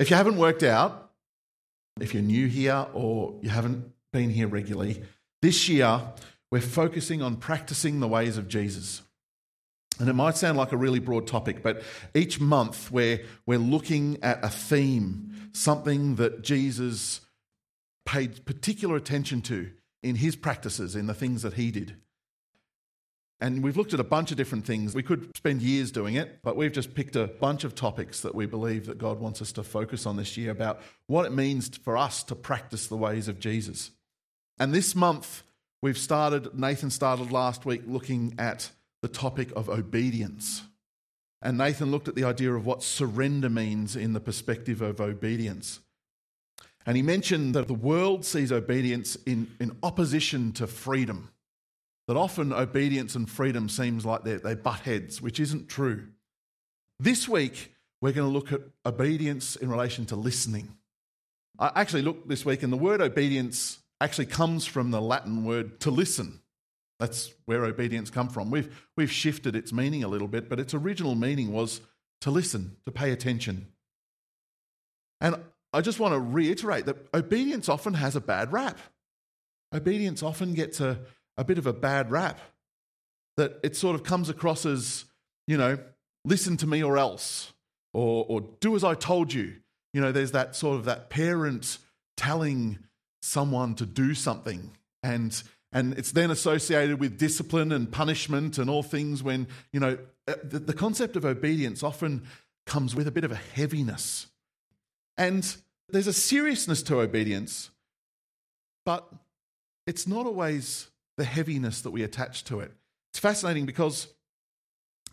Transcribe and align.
If 0.00 0.08
you 0.08 0.16
haven't 0.16 0.38
worked 0.38 0.62
out, 0.62 1.10
if 2.00 2.14
you're 2.14 2.22
new 2.22 2.46
here 2.46 2.86
or 2.94 3.38
you 3.42 3.50
haven't 3.50 3.84
been 4.14 4.30
here 4.30 4.48
regularly, 4.48 5.02
this 5.42 5.68
year 5.68 6.00
we're 6.50 6.62
focusing 6.62 7.20
on 7.20 7.36
practicing 7.36 8.00
the 8.00 8.08
ways 8.08 8.38
of 8.38 8.48
Jesus. 8.48 9.02
And 9.98 10.08
it 10.08 10.14
might 10.14 10.38
sound 10.38 10.56
like 10.56 10.72
a 10.72 10.78
really 10.78 11.00
broad 11.00 11.26
topic, 11.26 11.62
but 11.62 11.82
each 12.14 12.40
month 12.40 12.90
we're, 12.90 13.20
we're 13.44 13.58
looking 13.58 14.16
at 14.22 14.42
a 14.42 14.48
theme, 14.48 15.50
something 15.52 16.14
that 16.14 16.40
Jesus 16.40 17.20
paid 18.06 18.46
particular 18.46 18.96
attention 18.96 19.42
to 19.42 19.70
in 20.02 20.14
his 20.14 20.34
practices, 20.34 20.96
in 20.96 21.08
the 21.08 21.14
things 21.14 21.42
that 21.42 21.54
he 21.54 21.70
did. 21.70 21.96
And 23.40 23.62
we've 23.62 23.76
looked 23.76 23.94
at 23.94 24.00
a 24.00 24.04
bunch 24.04 24.30
of 24.30 24.36
different 24.36 24.66
things. 24.66 24.94
We 24.94 25.02
could 25.02 25.34
spend 25.34 25.62
years 25.62 25.90
doing 25.90 26.16
it, 26.16 26.40
but 26.42 26.56
we've 26.56 26.72
just 26.72 26.94
picked 26.94 27.16
a 27.16 27.26
bunch 27.26 27.64
of 27.64 27.74
topics 27.74 28.20
that 28.20 28.34
we 28.34 28.44
believe 28.44 28.86
that 28.86 28.98
God 28.98 29.18
wants 29.18 29.40
us 29.40 29.52
to 29.52 29.62
focus 29.62 30.04
on 30.04 30.16
this 30.16 30.36
year 30.36 30.50
about 30.50 30.82
what 31.06 31.24
it 31.24 31.32
means 31.32 31.68
for 31.78 31.96
us 31.96 32.22
to 32.24 32.34
practice 32.34 32.86
the 32.86 32.98
ways 32.98 33.28
of 33.28 33.38
Jesus. 33.40 33.92
And 34.58 34.74
this 34.74 34.94
month, 34.94 35.42
we've 35.80 35.96
started, 35.96 36.58
Nathan 36.58 36.90
started 36.90 37.32
last 37.32 37.64
week 37.64 37.82
looking 37.86 38.34
at 38.38 38.70
the 39.00 39.08
topic 39.08 39.50
of 39.56 39.70
obedience. 39.70 40.62
And 41.40 41.56
Nathan 41.56 41.90
looked 41.90 42.08
at 42.08 42.14
the 42.14 42.24
idea 42.24 42.52
of 42.52 42.66
what 42.66 42.82
surrender 42.82 43.48
means 43.48 43.96
in 43.96 44.12
the 44.12 44.20
perspective 44.20 44.82
of 44.82 45.00
obedience. 45.00 45.80
And 46.84 46.96
he 46.96 47.02
mentioned 47.02 47.54
that 47.54 47.68
the 47.68 47.74
world 47.74 48.26
sees 48.26 48.52
obedience 48.52 49.16
in, 49.26 49.50
in 49.58 49.76
opposition 49.82 50.52
to 50.52 50.66
freedom. 50.66 51.30
That 52.10 52.16
often 52.16 52.52
obedience 52.52 53.14
and 53.14 53.30
freedom 53.30 53.68
seems 53.68 54.04
like 54.04 54.24
they 54.24 54.34
they 54.34 54.56
butt 54.56 54.80
heads, 54.80 55.22
which 55.22 55.38
isn't 55.38 55.68
true. 55.68 56.08
This 56.98 57.28
week, 57.28 57.72
we're 58.02 58.10
going 58.10 58.26
to 58.26 58.36
look 58.36 58.52
at 58.52 58.62
obedience 58.84 59.54
in 59.54 59.70
relation 59.70 60.06
to 60.06 60.16
listening. 60.16 60.76
I 61.56 61.70
actually 61.76 62.02
looked 62.02 62.28
this 62.28 62.44
week, 62.44 62.64
and 62.64 62.72
the 62.72 62.76
word 62.76 63.00
obedience 63.00 63.78
actually 64.00 64.26
comes 64.26 64.66
from 64.66 64.90
the 64.90 65.00
Latin 65.00 65.44
word 65.44 65.78
to 65.82 65.92
listen. 65.92 66.40
That's 66.98 67.32
where 67.44 67.64
obedience 67.64 68.10
come 68.10 68.28
from. 68.28 68.50
We've, 68.50 68.88
we've 68.96 69.12
shifted 69.12 69.54
its 69.54 69.72
meaning 69.72 70.02
a 70.02 70.08
little 70.08 70.26
bit, 70.26 70.48
but 70.48 70.58
its 70.58 70.74
original 70.74 71.14
meaning 71.14 71.52
was 71.52 71.80
to 72.22 72.32
listen, 72.32 72.76
to 72.86 72.90
pay 72.90 73.12
attention. 73.12 73.68
And 75.20 75.36
I 75.72 75.80
just 75.80 76.00
want 76.00 76.14
to 76.14 76.18
reiterate 76.18 76.86
that 76.86 76.96
obedience 77.14 77.68
often 77.68 77.94
has 77.94 78.16
a 78.16 78.20
bad 78.20 78.52
rap. 78.52 78.80
Obedience 79.72 80.24
often 80.24 80.54
gets 80.54 80.80
a, 80.80 80.98
a 81.36 81.44
bit 81.44 81.58
of 81.58 81.66
a 81.66 81.72
bad 81.72 82.10
rap. 82.10 82.40
That 83.36 83.58
it 83.62 83.76
sort 83.76 83.94
of 83.94 84.02
comes 84.02 84.28
across 84.28 84.66
as, 84.66 85.04
you 85.46 85.56
know, 85.56 85.78
listen 86.24 86.56
to 86.58 86.66
me 86.66 86.82
or 86.82 86.98
else, 86.98 87.52
or, 87.94 88.26
or 88.28 88.42
do 88.60 88.76
as 88.76 88.84
I 88.84 88.94
told 88.94 89.32
you. 89.32 89.54
You 89.92 90.00
know, 90.00 90.12
there's 90.12 90.32
that 90.32 90.54
sort 90.54 90.76
of 90.76 90.84
that 90.84 91.10
parent 91.10 91.78
telling 92.16 92.78
someone 93.22 93.74
to 93.76 93.86
do 93.86 94.14
something. 94.14 94.72
And 95.02 95.42
and 95.72 95.96
it's 95.96 96.12
then 96.12 96.30
associated 96.30 96.98
with 96.98 97.16
discipline 97.16 97.70
and 97.70 97.90
punishment 97.90 98.58
and 98.58 98.68
all 98.68 98.82
things 98.82 99.22
when, 99.22 99.46
you 99.72 99.78
know, 99.78 99.98
uh, 100.26 100.34
the, 100.42 100.58
the 100.58 100.72
concept 100.72 101.14
of 101.14 101.24
obedience 101.24 101.82
often 101.84 102.24
comes 102.66 102.94
with 102.94 103.06
a 103.06 103.12
bit 103.12 103.22
of 103.22 103.30
a 103.30 103.36
heaviness. 103.36 104.26
And 105.16 105.56
there's 105.88 106.08
a 106.08 106.12
seriousness 106.12 106.82
to 106.84 106.98
obedience, 107.00 107.70
but 108.84 109.08
it's 109.86 110.08
not 110.08 110.26
always 110.26 110.89
the 111.20 111.26
heaviness 111.26 111.82
that 111.82 111.90
we 111.90 112.02
attach 112.02 112.44
to 112.44 112.60
it. 112.60 112.72
It's 113.12 113.18
fascinating 113.18 113.66
because 113.66 114.08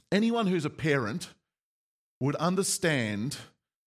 anyone 0.10 0.48
who's 0.48 0.64
a 0.64 0.70
parent 0.70 1.28
would 2.22 2.36
understand 2.38 3.36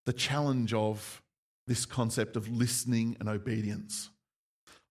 the 0.04 0.12
challenge 0.12 0.74
of 0.74 1.22
this 1.66 1.86
concept 1.86 2.36
of 2.36 2.46
listening 2.46 3.16
and 3.20 3.28
obedience. 3.30 4.10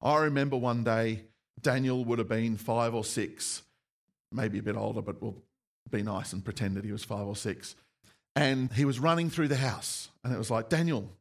I 0.01 0.17
remember 0.23 0.57
one 0.57 0.83
day 0.83 1.25
Daniel 1.61 2.03
would 2.03 2.17
have 2.17 2.27
been 2.27 2.57
five 2.57 2.95
or 2.95 3.03
six, 3.03 3.61
maybe 4.31 4.57
a 4.57 4.63
bit 4.63 4.75
older, 4.75 5.03
but 5.03 5.21
we'll 5.21 5.37
be 5.91 6.01
nice 6.01 6.33
and 6.33 6.43
pretend 6.43 6.77
that 6.77 6.83
he 6.83 6.91
was 6.91 7.03
five 7.03 7.27
or 7.27 7.35
six. 7.35 7.75
And 8.35 8.73
he 8.73 8.85
was 8.85 8.99
running 8.99 9.29
through 9.29 9.49
the 9.49 9.55
house. 9.55 10.09
And 10.23 10.33
it 10.33 10.39
was 10.39 10.49
like, 10.49 10.67
Daniel, 10.67 11.11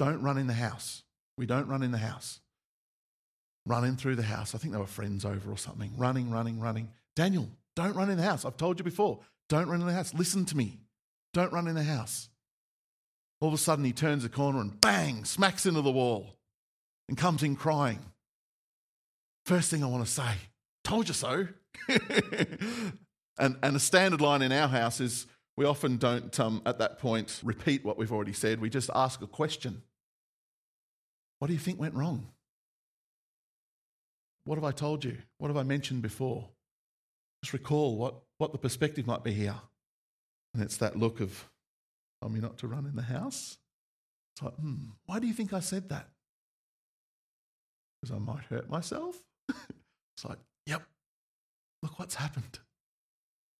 don't 0.00 0.20
run 0.20 0.36
in 0.36 0.48
the 0.48 0.52
house. 0.52 1.04
We 1.38 1.46
don't 1.46 1.68
run 1.68 1.84
in 1.84 1.92
the 1.92 1.98
house. 1.98 2.40
Running 3.66 3.96
through 3.96 4.16
the 4.16 4.22
house. 4.22 4.54
I 4.54 4.58
think 4.58 4.72
they 4.72 4.78
were 4.78 4.86
friends 4.86 5.24
over 5.24 5.50
or 5.50 5.56
something. 5.56 5.92
Running, 5.96 6.30
running, 6.30 6.60
running. 6.60 6.90
Daniel, 7.16 7.48
don't 7.76 7.96
run 7.96 8.10
in 8.10 8.18
the 8.18 8.22
house. 8.22 8.44
I've 8.44 8.56
told 8.56 8.78
you 8.78 8.84
before. 8.84 9.20
Don't 9.48 9.68
run 9.68 9.80
in 9.80 9.86
the 9.86 9.92
house. 9.92 10.14
Listen 10.14 10.44
to 10.46 10.56
me. 10.56 10.78
Don't 11.32 11.52
run 11.52 11.66
in 11.66 11.74
the 11.74 11.82
house. 11.82 12.28
All 13.40 13.48
of 13.48 13.54
a 13.54 13.58
sudden, 13.58 13.84
he 13.84 13.92
turns 13.92 14.24
a 14.24 14.28
corner 14.28 14.60
and 14.60 14.80
bang, 14.80 15.24
smacks 15.24 15.66
into 15.66 15.82
the 15.82 15.90
wall 15.90 16.36
and 17.08 17.18
comes 17.18 17.42
in 17.42 17.56
crying. 17.56 18.00
First 19.44 19.70
thing 19.70 19.82
I 19.82 19.86
want 19.86 20.06
to 20.06 20.10
say, 20.10 20.32
told 20.84 21.08
you 21.08 21.14
so. 21.14 21.48
and, 23.38 23.56
and 23.62 23.76
a 23.76 23.80
standard 23.80 24.20
line 24.20 24.42
in 24.42 24.52
our 24.52 24.68
house 24.68 25.00
is 25.00 25.26
we 25.56 25.64
often 25.64 25.98
don't, 25.98 26.38
um, 26.40 26.62
at 26.64 26.78
that 26.78 26.98
point, 26.98 27.40
repeat 27.44 27.84
what 27.84 27.98
we've 27.98 28.12
already 28.12 28.32
said. 28.32 28.60
We 28.60 28.70
just 28.70 28.90
ask 28.94 29.20
a 29.22 29.26
question 29.26 29.82
What 31.38 31.48
do 31.48 31.52
you 31.52 31.58
think 31.58 31.78
went 31.78 31.94
wrong? 31.94 32.28
What 34.44 34.56
have 34.56 34.64
I 34.64 34.72
told 34.72 35.04
you? 35.04 35.16
What 35.38 35.48
have 35.48 35.56
I 35.56 35.62
mentioned 35.62 36.02
before? 36.02 36.48
Just 37.42 37.52
recall 37.52 37.96
what, 37.96 38.14
what 38.38 38.52
the 38.52 38.58
perspective 38.58 39.06
might 39.06 39.24
be 39.24 39.32
here. 39.32 39.56
And 40.52 40.62
it's 40.62 40.76
that 40.78 40.96
look 40.96 41.20
of, 41.20 41.48
Tell 42.24 42.30
me 42.30 42.40
not 42.40 42.56
to 42.58 42.66
run 42.66 42.86
in 42.86 42.96
the 42.96 43.02
house. 43.02 43.58
It's 44.34 44.42
like, 44.42 44.54
hmm, 44.54 44.76
why 45.04 45.18
do 45.18 45.26
you 45.26 45.34
think 45.34 45.52
I 45.52 45.60
said 45.60 45.90
that? 45.90 46.08
Because 48.00 48.16
I 48.16 48.18
might 48.18 48.44
hurt 48.44 48.70
myself? 48.70 49.18
it's 49.50 50.24
like, 50.26 50.38
yep, 50.64 50.82
look 51.82 51.98
what's 51.98 52.14
happened. 52.14 52.60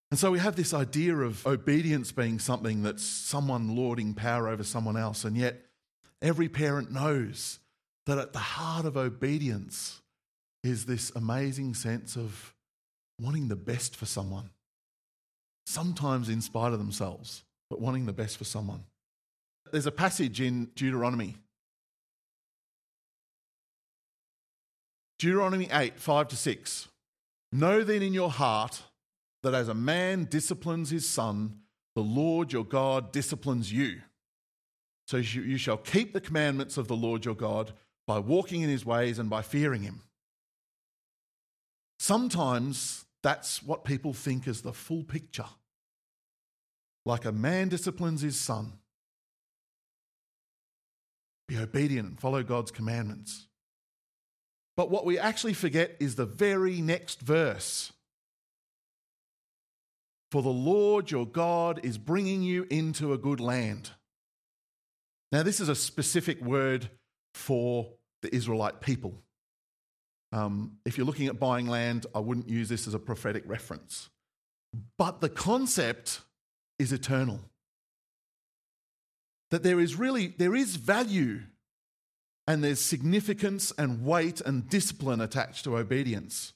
And 0.09 0.19
so 0.19 0.31
we 0.31 0.39
have 0.39 0.55
this 0.55 0.73
idea 0.73 1.15
of 1.15 1.45
obedience 1.45 2.11
being 2.11 2.39
something 2.39 2.81
that's 2.81 3.03
someone 3.03 3.75
lording 3.75 4.15
power 4.15 4.47
over 4.47 4.63
someone 4.63 4.97
else. 4.97 5.25
And 5.25 5.37
yet, 5.37 5.61
every 6.19 6.49
parent 6.49 6.91
knows 6.91 7.59
that 8.07 8.17
at 8.17 8.33
the 8.33 8.39
heart 8.39 8.87
of 8.87 8.97
obedience 8.97 10.01
is 10.65 10.85
this 10.85 11.11
amazing 11.15 11.73
sense 11.73 12.15
of 12.15 12.53
wanting 13.21 13.47
the 13.47 13.55
best 13.55 13.95
for 13.95 14.05
someone, 14.05 14.49
sometimes 15.65 16.29
in 16.29 16.41
spite 16.41 16.73
of 16.73 16.79
themselves, 16.79 17.43
but 17.69 17.79
wanting 17.79 18.05
the 18.05 18.13
best 18.13 18.37
for 18.37 18.45
someone. 18.45 18.83
There's 19.71 19.85
a 19.85 19.91
passage 19.91 20.41
in 20.41 20.65
Deuteronomy 20.75 21.35
Deuteronomy 25.17 25.69
8, 25.71 25.97
5 25.97 26.27
to 26.27 26.35
6. 26.35 26.87
Know 27.53 27.83
then 27.83 28.01
in 28.01 28.13
your 28.13 28.29
heart 28.29 28.83
that 29.43 29.53
as 29.53 29.69
a 29.69 29.73
man 29.73 30.25
disciplines 30.25 30.89
his 30.89 31.07
son, 31.07 31.59
the 31.95 32.01
Lord 32.01 32.51
your 32.51 32.65
God 32.65 33.13
disciplines 33.13 33.71
you. 33.71 34.01
So 35.07 35.17
you 35.17 35.57
shall 35.57 35.77
keep 35.77 36.11
the 36.11 36.19
commandments 36.19 36.77
of 36.77 36.87
the 36.87 36.95
Lord 36.95 37.23
your 37.23 37.35
God 37.35 37.71
by 38.05 38.19
walking 38.19 38.61
in 38.61 38.69
his 38.69 38.85
ways 38.85 39.17
and 39.17 39.29
by 39.29 39.41
fearing 39.41 39.83
him. 39.83 40.01
Sometimes 41.99 43.05
that's 43.23 43.63
what 43.63 43.85
people 43.85 44.13
think 44.13 44.47
is 44.47 44.61
the 44.61 44.73
full 44.73 45.03
picture. 45.03 45.45
Like 47.05 47.25
a 47.25 47.31
man 47.31 47.69
disciplines 47.69 48.21
his 48.21 48.39
son. 48.39 48.73
Be 51.47 51.57
obedient 51.57 52.09
and 52.09 52.19
follow 52.19 52.43
God's 52.43 52.71
commandments. 52.71 53.47
But 54.75 54.89
what 54.89 55.05
we 55.05 55.17
actually 55.17 55.53
forget 55.53 55.95
is 55.99 56.15
the 56.15 56.25
very 56.25 56.81
next 56.81 57.21
verse. 57.21 57.93
For 60.31 60.41
the 60.41 60.49
Lord 60.49 61.11
your 61.11 61.25
God 61.25 61.79
is 61.83 61.97
bringing 61.97 62.41
you 62.41 62.67
into 62.69 63.13
a 63.13 63.17
good 63.17 63.39
land. 63.39 63.91
Now, 65.31 65.43
this 65.43 65.59
is 65.59 65.69
a 65.69 65.75
specific 65.75 66.41
word 66.41 66.89
for 67.33 67.89
the 68.21 68.33
Israelite 68.33 68.81
people. 68.81 69.21
Um, 70.31 70.77
if 70.85 70.97
you're 70.97 71.05
looking 71.05 71.27
at 71.27 71.39
buying 71.39 71.67
land, 71.67 72.05
I 72.13 72.19
wouldn't 72.19 72.49
use 72.49 72.69
this 72.69 72.87
as 72.87 72.93
a 72.93 72.99
prophetic 72.99 73.43
reference. 73.45 74.09
But 74.97 75.21
the 75.21 75.29
concept 75.29 76.21
is 76.79 76.91
eternal. 76.91 77.39
That 79.51 79.63
there 79.63 79.79
is 79.79 79.95
really 79.95 80.27
there 80.27 80.55
is 80.55 80.75
value 80.75 81.41
and 82.47 82.63
there's 82.63 82.81
significance 82.81 83.71
and 83.77 84.03
weight 84.05 84.41
and 84.41 84.69
discipline 84.69 85.21
attached 85.21 85.63
to 85.63 85.77
obedience. 85.77 86.53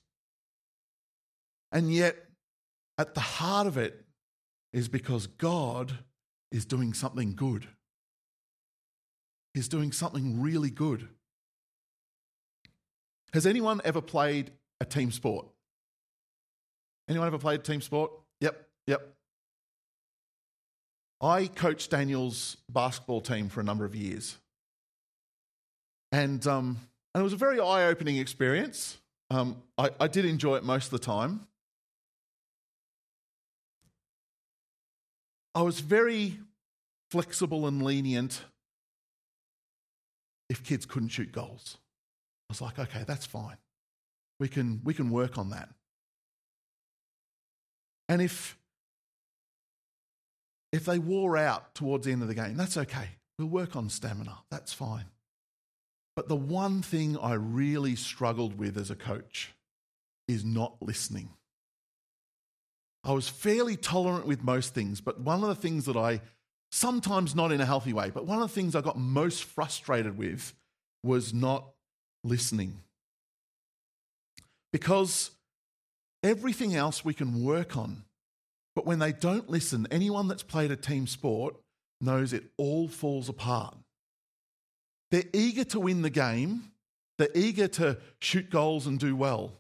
And 1.72 1.94
yet, 1.94 2.16
at 2.98 3.14
the 3.14 3.22
heart 3.22 3.68
of 3.68 3.78
it 3.78 4.06
is 4.74 4.88
because 4.88 5.28
God 5.28 5.94
is 6.52 6.66
doing 6.66 6.94
something 6.94 7.36
good. 7.36 7.68
He's 9.54 9.68
doing 9.68 9.92
something 9.92 10.42
really 10.42 10.70
good. 10.70 11.08
Has 13.34 13.46
anyone 13.46 13.82
ever 13.84 14.02
played 14.02 14.52
a 14.82 14.86
team 14.86 15.12
sport? 15.12 15.48
Anyone 17.08 17.28
ever 17.28 17.38
played 17.38 17.64
team 17.64 17.82
sport? 17.82 18.12
Yep, 18.42 18.68
yep. 18.88 19.16
I 21.22 21.48
coached 21.48 21.92
Daniel's 21.92 22.58
basketball 22.70 23.22
team 23.22 23.50
for 23.50 23.60
a 23.60 23.64
number 23.64 23.86
of 23.86 23.96
years. 23.96 24.38
And, 26.12 26.46
um, 26.48 26.78
and 27.14 27.22
it 27.22 27.24
was 27.24 27.34
a 27.34 27.38
very 27.38 27.60
eye 27.60 27.86
opening 27.86 28.18
experience. 28.18 28.98
Um, 29.30 29.62
I, 29.78 29.90
I 30.00 30.08
did 30.08 30.26
enjoy 30.26 30.56
it 30.56 30.64
most 30.64 30.86
of 30.86 30.92
the 30.92 31.00
time. 31.00 31.48
I 35.54 35.62
was 35.62 35.82
very 35.82 36.40
flexible 37.12 37.68
and 37.68 37.82
lenient 37.82 38.42
if 40.50 40.64
kids 40.64 40.86
couldn't 40.86 41.10
shoot 41.10 41.32
goals. 41.32 41.78
I 42.50 42.52
was 42.52 42.62
like, 42.62 42.80
okay, 42.80 43.04
that's 43.06 43.26
fine. 43.26 43.58
We 44.40 44.48
can, 44.48 44.82
we 44.84 44.94
can 44.94 45.12
work 45.12 45.38
on 45.38 45.52
that. 45.52 45.70
And 48.08 48.22
if, 48.22 48.58
if 50.72 50.86
they 50.86 50.98
wore 50.98 51.38
out 51.38 51.76
towards 51.76 52.06
the 52.06 52.12
end 52.12 52.24
of 52.24 52.28
the 52.28 52.34
game, 52.34 52.58
that's 52.58 52.76
okay. 52.76 53.10
We'll 53.38 53.50
work 53.50 53.76
on 53.76 53.90
stamina. 53.90 54.40
That's 54.50 54.74
fine. 54.74 55.06
But 56.16 56.28
the 56.28 56.36
one 56.36 56.82
thing 56.82 57.18
I 57.18 57.34
really 57.34 57.96
struggled 57.96 58.58
with 58.58 58.78
as 58.78 58.90
a 58.90 58.96
coach 58.96 59.54
is 60.28 60.44
not 60.44 60.76
listening. 60.82 61.30
I 63.04 63.14
was 63.14 63.30
fairly 63.30 63.78
tolerant 63.78 64.26
with 64.26 64.44
most 64.44 64.74
things, 64.74 65.02
but 65.02 65.20
one 65.22 65.44
of 65.44 65.50
the 65.50 65.56
things 65.56 65.86
that 65.86 65.96
I, 65.96 66.22
sometimes 66.72 67.36
not 67.36 67.52
in 67.52 67.62
a 67.62 67.66
healthy 67.66 67.94
way, 67.94 68.10
but 68.10 68.26
one 68.26 68.42
of 68.42 68.50
the 68.50 68.54
things 68.54 68.76
I 68.76 68.82
got 68.82 68.98
most 68.98 69.44
frustrated 69.44 70.18
with 70.18 70.54
was 71.04 71.34
not 71.34 71.70
listening. 72.24 72.78
Because 74.72 75.32
everything 76.24 76.76
else 76.76 77.04
we 77.04 77.14
can 77.14 77.44
work 77.44 77.78
on, 77.78 78.04
but 78.76 78.86
when 78.86 79.00
they 79.00 79.12
don't 79.12 79.50
listen, 79.50 79.88
anyone 79.92 80.28
that's 80.28 80.44
played 80.44 80.72
a 80.72 80.76
team 80.76 81.08
sport 81.08 81.56
knows 82.02 82.34
it 82.34 82.44
all 82.58 82.88
falls 82.88 83.30
apart. 83.30 83.76
They're 85.12 85.24
eager 85.34 85.64
to 85.66 85.80
win 85.80 86.02
the 86.02 86.10
game, 86.10 86.72
they're 87.18 87.30
eager 87.36 87.68
to 87.68 87.98
shoot 88.20 88.50
goals 88.50 88.88
and 88.88 89.00
do 89.00 89.16
well. 89.16 89.54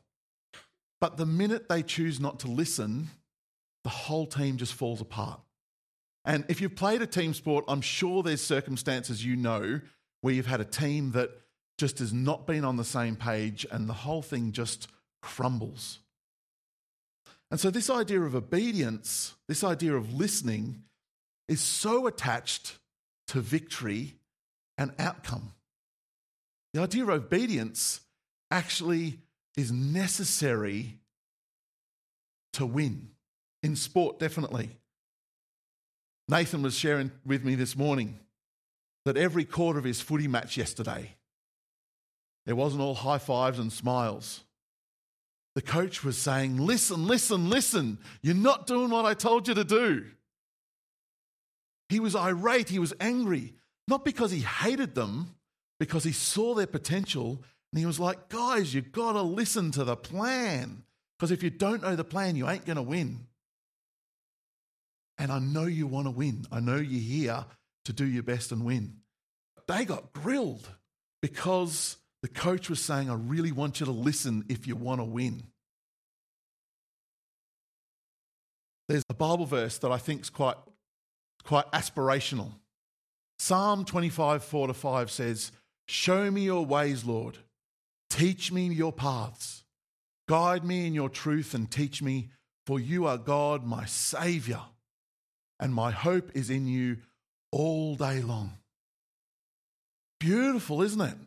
But 1.01 1.17
the 1.17 1.25
minute 1.25 1.69
they 1.69 1.81
choose 1.81 2.19
not 2.19 2.39
to 2.41 2.47
listen, 2.47 3.09
the 3.83 3.89
whole 3.89 4.25
team 4.25 4.57
just 4.57 4.73
falls 4.73 5.01
apart. 5.01 5.39
And 6.25 6.45
if 6.47 6.61
you've 6.61 6.75
played 6.75 7.01
a 7.01 7.07
team 7.07 7.33
sport, 7.33 7.65
I'm 7.67 7.81
sure 7.81 8.21
there's 8.21 8.41
circumstances 8.41 9.25
you 9.25 9.35
know 9.35 9.79
where 10.21 10.33
you've 10.33 10.45
had 10.45 10.61
a 10.61 10.65
team 10.65 11.11
that 11.11 11.31
just 11.79 11.99
has 11.99 12.13
not 12.13 12.45
been 12.45 12.65
on 12.65 12.75
the 12.75 12.83
same 12.83 13.15
page 13.15 13.65
and 13.71 13.89
the 13.89 13.93
whole 13.93 14.21
thing 14.21 14.51
just 14.51 14.87
crumbles. 15.21 15.99
And 17.49 17.59
so, 17.59 17.71
this 17.71 17.89
idea 17.89 18.21
of 18.21 18.35
obedience, 18.35 19.33
this 19.47 19.63
idea 19.63 19.95
of 19.95 20.13
listening, 20.13 20.83
is 21.47 21.61
so 21.61 22.05
attached 22.05 22.77
to 23.29 23.41
victory 23.41 24.15
and 24.77 24.93
outcome. 24.99 25.53
The 26.73 26.81
idea 26.81 27.03
of 27.03 27.09
obedience 27.09 28.01
actually 28.51 29.19
is 29.57 29.71
necessary 29.71 30.99
to 32.53 32.65
win. 32.65 33.09
In 33.63 33.75
sport, 33.75 34.19
definitely. 34.19 34.69
Nathan 36.27 36.61
was 36.61 36.77
sharing 36.77 37.11
with 37.25 37.43
me 37.43 37.55
this 37.55 37.75
morning 37.75 38.19
that 39.05 39.17
every 39.17 39.45
quarter 39.45 39.79
of 39.79 39.85
his 39.85 40.01
footy 40.01 40.27
match 40.27 40.55
yesterday, 40.55 41.15
it 42.49 42.57
wasn't 42.57 42.81
all 42.81 42.95
high 42.95 43.19
fives 43.19 43.59
and 43.59 43.71
smiles. 43.71 44.43
The 45.53 45.61
coach 45.61 46.03
was 46.03 46.17
saying, 46.17 46.57
Listen, 46.57 47.05
listen, 47.05 47.47
listen, 47.47 47.99
you're 48.23 48.33
not 48.33 48.65
doing 48.65 48.89
what 48.89 49.05
I 49.05 49.13
told 49.13 49.47
you 49.47 49.53
to 49.53 49.63
do. 49.63 50.05
He 51.89 51.99
was 51.99 52.15
irate, 52.15 52.69
he 52.69 52.79
was 52.79 52.93
angry, 52.99 53.53
not 53.87 54.03
because 54.03 54.31
he 54.31 54.39
hated 54.39 54.95
them, 54.95 55.35
because 55.79 56.03
he 56.03 56.11
saw 56.11 56.55
their 56.55 56.67
potential 56.67 57.43
and 57.71 57.79
he 57.79 57.85
was 57.85 57.99
like, 57.99 58.29
Guys, 58.29 58.73
you've 58.73 58.91
got 58.91 59.13
to 59.13 59.21
listen 59.21 59.69
to 59.71 59.83
the 59.83 59.95
plan. 59.95 60.81
Because 61.17 61.31
if 61.31 61.43
you 61.43 61.51
don't 61.51 61.83
know 61.83 61.95
the 61.95 62.03
plan, 62.03 62.35
you 62.35 62.49
ain't 62.49 62.65
going 62.65 62.77
to 62.77 62.81
win. 62.81 63.27
And 65.19 65.31
I 65.31 65.37
know 65.37 65.65
you 65.65 65.85
want 65.85 66.07
to 66.07 66.11
win. 66.11 66.45
I 66.51 66.61
know 66.61 66.77
you're 66.77 67.01
here 67.01 67.45
to 67.85 67.93
do 67.93 68.05
your 68.05 68.23
best 68.23 68.51
and 68.51 68.65
win. 68.65 69.01
They 69.67 69.85
got 69.85 70.13
grilled 70.13 70.67
because 71.21 71.97
the 72.21 72.27
coach 72.27 72.69
was 72.69 72.79
saying, 72.79 73.09
I 73.09 73.15
really 73.15 73.51
want 73.51 73.79
you 73.79 73.85
to 73.85 73.91
listen 73.91 74.45
if 74.49 74.67
you 74.67 74.75
want 74.75 74.99
to 74.99 75.05
win. 75.05 75.43
There's 78.87 79.03
a 79.09 79.13
Bible 79.13 79.45
verse 79.45 79.77
that 79.79 79.91
I 79.91 79.97
think 79.97 80.21
is 80.21 80.29
quite, 80.29 80.57
quite 81.43 81.69
aspirational. 81.71 82.51
Psalm 83.37 83.85
25, 83.85 84.43
4 84.43 84.67
to 84.67 84.73
5 84.73 85.11
says, 85.11 85.51
Show 85.87 86.29
me 86.29 86.41
your 86.41 86.65
ways, 86.65 87.05
Lord. 87.05 87.37
Teach 88.09 88.51
me 88.51 88.67
your 88.67 88.91
paths. 88.91 89.63
Guide 90.27 90.63
me 90.63 90.87
in 90.87 90.93
your 90.93 91.09
truth 91.09 91.53
and 91.53 91.69
teach 91.69 92.01
me, 92.01 92.29
for 92.65 92.79
you 92.79 93.05
are 93.07 93.17
God, 93.17 93.65
my 93.65 93.85
Saviour 93.85 94.61
and 95.59 95.73
my 95.73 95.91
hope 95.91 96.31
is 96.33 96.49
in 96.49 96.67
you 96.67 96.97
all 97.51 97.95
day 97.95 98.21
long. 98.21 98.53
Beautiful, 100.19 100.81
isn't 100.81 101.01
it? 101.01 101.17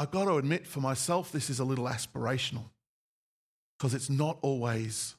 I've 0.00 0.10
got 0.10 0.24
to 0.24 0.36
admit 0.36 0.66
for 0.66 0.80
myself, 0.80 1.30
this 1.30 1.50
is 1.50 1.60
a 1.60 1.64
little 1.64 1.84
aspirational 1.84 2.70
because 3.78 3.92
it's 3.92 4.08
not 4.08 4.38
always 4.40 5.14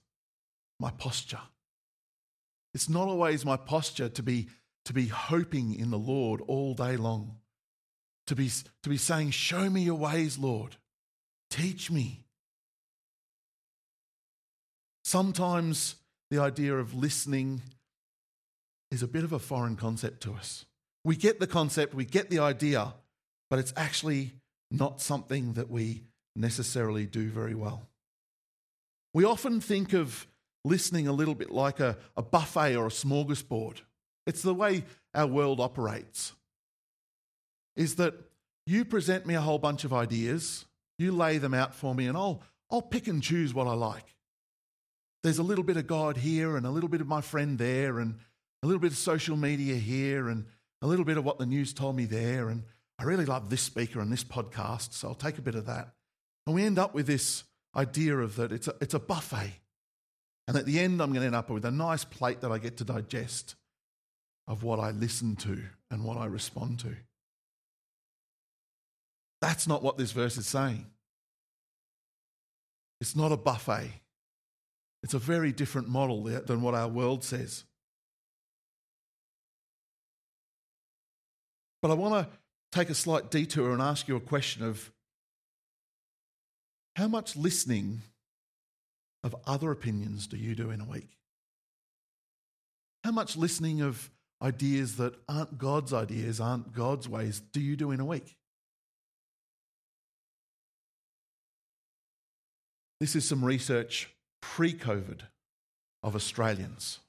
my 0.80 0.90
posture. 0.90 1.42
It's 2.74 2.90
not 2.90 3.08
always 3.08 3.46
my 3.46 3.58
posture 3.58 4.10
to 4.10 4.24
be, 4.24 4.48
to 4.86 4.94
be 4.94 5.06
hoping 5.06 5.76
in 5.76 5.92
the 5.92 6.00
Lord 6.00 6.42
all 6.48 6.74
day 6.74 6.98
long, 6.98 7.36
to 8.26 8.36
be, 8.36 8.50
to 8.82 8.90
be 8.90 8.98
saying, 8.98 9.30
Show 9.30 9.70
me 9.70 9.84
your 9.84 10.00
ways, 10.00 10.40
Lord. 10.40 10.78
Teach 11.52 11.92
me. 11.92 12.26
Sometimes 15.04 15.94
the 16.32 16.40
idea 16.40 16.76
of 16.76 16.96
listening 16.96 17.62
is 18.90 19.04
a 19.04 19.08
bit 19.08 19.24
of 19.24 19.32
a 19.32 19.38
foreign 19.38 19.76
concept 19.76 20.24
to 20.24 20.34
us. 20.34 20.66
We 21.06 21.16
get 21.16 21.40
the 21.40 21.46
concept, 21.46 21.94
we 21.94 22.04
get 22.04 22.32
the 22.32 22.40
idea, 22.40 22.96
but 23.48 23.60
it's 23.60 23.74
actually 23.78 24.32
not 24.72 25.02
something 25.02 25.54
that 25.54 25.70
we 25.70 26.04
necessarily 26.36 27.06
do 27.06 27.30
very 27.30 27.56
well. 27.56 27.88
We 29.14 29.26
often 29.26 29.60
think 29.60 29.94
of 29.94 30.28
listening 30.64 31.08
a 31.08 31.14
little 31.14 31.36
bit 31.36 31.52
like 31.52 31.80
a, 31.80 31.98
a 32.16 32.22
buffet 32.22 32.76
or 32.76 32.88
a 32.88 32.90
smorgasbord. 32.90 33.82
It's 34.26 34.42
the 34.42 34.54
way 34.54 34.86
our 35.14 35.28
world 35.28 35.60
operates. 35.60 36.34
Is 37.76 37.96
that 37.96 38.14
you 38.66 38.86
present 38.86 39.26
me 39.26 39.34
a 39.34 39.42
whole 39.42 39.60
bunch 39.60 39.84
of 39.84 39.92
ideas, 39.92 40.66
you 40.98 41.12
lay 41.12 41.38
them 41.38 41.54
out 41.54 41.76
for 41.76 41.94
me, 41.94 42.08
and 42.08 42.18
I'll, 42.18 42.42
I'll 42.70 42.82
pick 42.82 43.08
and 43.08 43.22
choose 43.22 43.54
what 43.54 43.68
I 43.68 43.74
like 43.74 44.16
there's 45.24 45.38
a 45.38 45.44
little 45.44 45.64
bit 45.64 45.78
of 45.78 45.88
God 45.88 46.18
here 46.18 46.58
and 46.58 46.66
a 46.66 46.70
little 46.72 46.90
bit 46.90 47.02
of 47.02 47.08
my 47.08 47.22
friend 47.22 47.58
there 47.58 48.00
and 48.00 48.16
a 48.64 48.68
little 48.68 48.80
bit 48.80 48.92
of 48.92 48.98
social 48.98 49.38
media 49.38 49.76
here 49.76 50.30
and 50.30 50.46
a 50.82 50.88
little 50.88 51.06
bit 51.06 51.18
of 51.18 51.24
what 51.24 51.38
the 51.38 51.46
news 51.46 51.74
told 51.74 51.96
me 51.96 52.06
there. 52.06 52.50
And 52.50 52.64
I 53.02 53.04
really 53.04 53.26
love 53.26 53.50
this 53.50 53.64
speaker 53.64 54.00
and 54.00 54.12
this 54.12 54.24
podcast, 54.24 54.94
so 54.94 55.08
I'll 55.08 55.16
take 55.16 55.40
a 55.40 55.42
bit 55.42 55.56
of 55.56 55.66
that. 55.66 55.90
And 56.46 56.54
we 56.54 56.64
end 56.64 56.78
up 56.78 56.94
with 56.94 57.08
this 57.08 57.44
idea 57.76 58.16
of 58.16 58.36
that 58.36 58.52
it's 58.52 58.68
a, 58.68 58.76
it's 58.80 58.94
a 58.94 59.00
buffet. 59.00 59.54
And 60.48 60.56
at 60.56 60.68
the 60.68 60.80
end, 60.80 61.02
I'm 61.02 61.10
going 61.10 61.22
to 61.22 61.26
end 61.26 61.36
up 61.36 61.50
with 61.50 61.66
a 61.66 61.72
nice 61.72 62.04
plate 62.04 62.42
that 62.42 62.52
I 62.52 62.60
get 62.60 62.78
to 62.78 62.84
digest 62.84 63.56
of 64.48 64.62
what 64.62 64.80
I 64.80 64.92
listen 64.92 65.36
to 65.38 65.64
and 65.90 66.04
what 66.04 66.18
I 66.18 66.28
respond 66.28 66.78
to. 66.82 66.96
That's 69.42 69.68
not 69.68 69.82
what 69.82 69.98
this 69.98 70.12
verse 70.12 70.38
is 70.38 70.46
saying. 70.46 70.86
It's 73.00 73.16
not 73.16 73.32
a 73.32 73.38
buffet. 73.38 73.90
It's 75.02 75.16
a 75.16 75.20
very 75.20 75.52
different 75.52 75.90
model 75.90 76.26
than 76.26 76.62
what 76.62 76.76
our 76.76 76.88
world 76.88 77.24
says. 77.24 77.64
But 81.82 81.90
I 81.90 81.96
want 81.96 82.14
to 82.14 82.38
take 82.72 82.90
a 82.90 82.96
slight 82.96 83.30
detour 83.30 83.72
and 83.72 83.82
ask 83.82 84.08
you 84.08 84.16
a 84.16 84.22
question 84.22 84.64
of 84.64 84.92
how 86.96 87.08
much 87.08 87.36
listening 87.36 88.02
of 89.24 89.36
other 89.46 89.72
opinions 89.72 90.28
do 90.28 90.38
you 90.38 90.56
do 90.56 90.72
in 90.72 90.82
a 90.82 90.86
week? 90.86 91.18
How 93.04 93.12
much 93.12 93.36
listening 93.36 93.82
of 93.82 94.10
ideas 94.42 94.98
that 94.98 95.14
aren't 95.28 95.58
God's 95.58 95.94
ideas, 95.94 96.40
aren't 96.40 96.74
God's 96.74 97.08
ways, 97.08 97.40
do 97.40 97.60
you 97.60 97.76
do 97.76 97.92
in 97.92 98.00
a 98.00 98.06
week? 98.06 98.36
This 103.00 103.16
is 103.16 103.28
some 103.28 103.44
research 103.44 104.10
pre 104.42 104.74
COVID 104.74 105.22
of 106.04 106.16
Australians. 106.16 107.00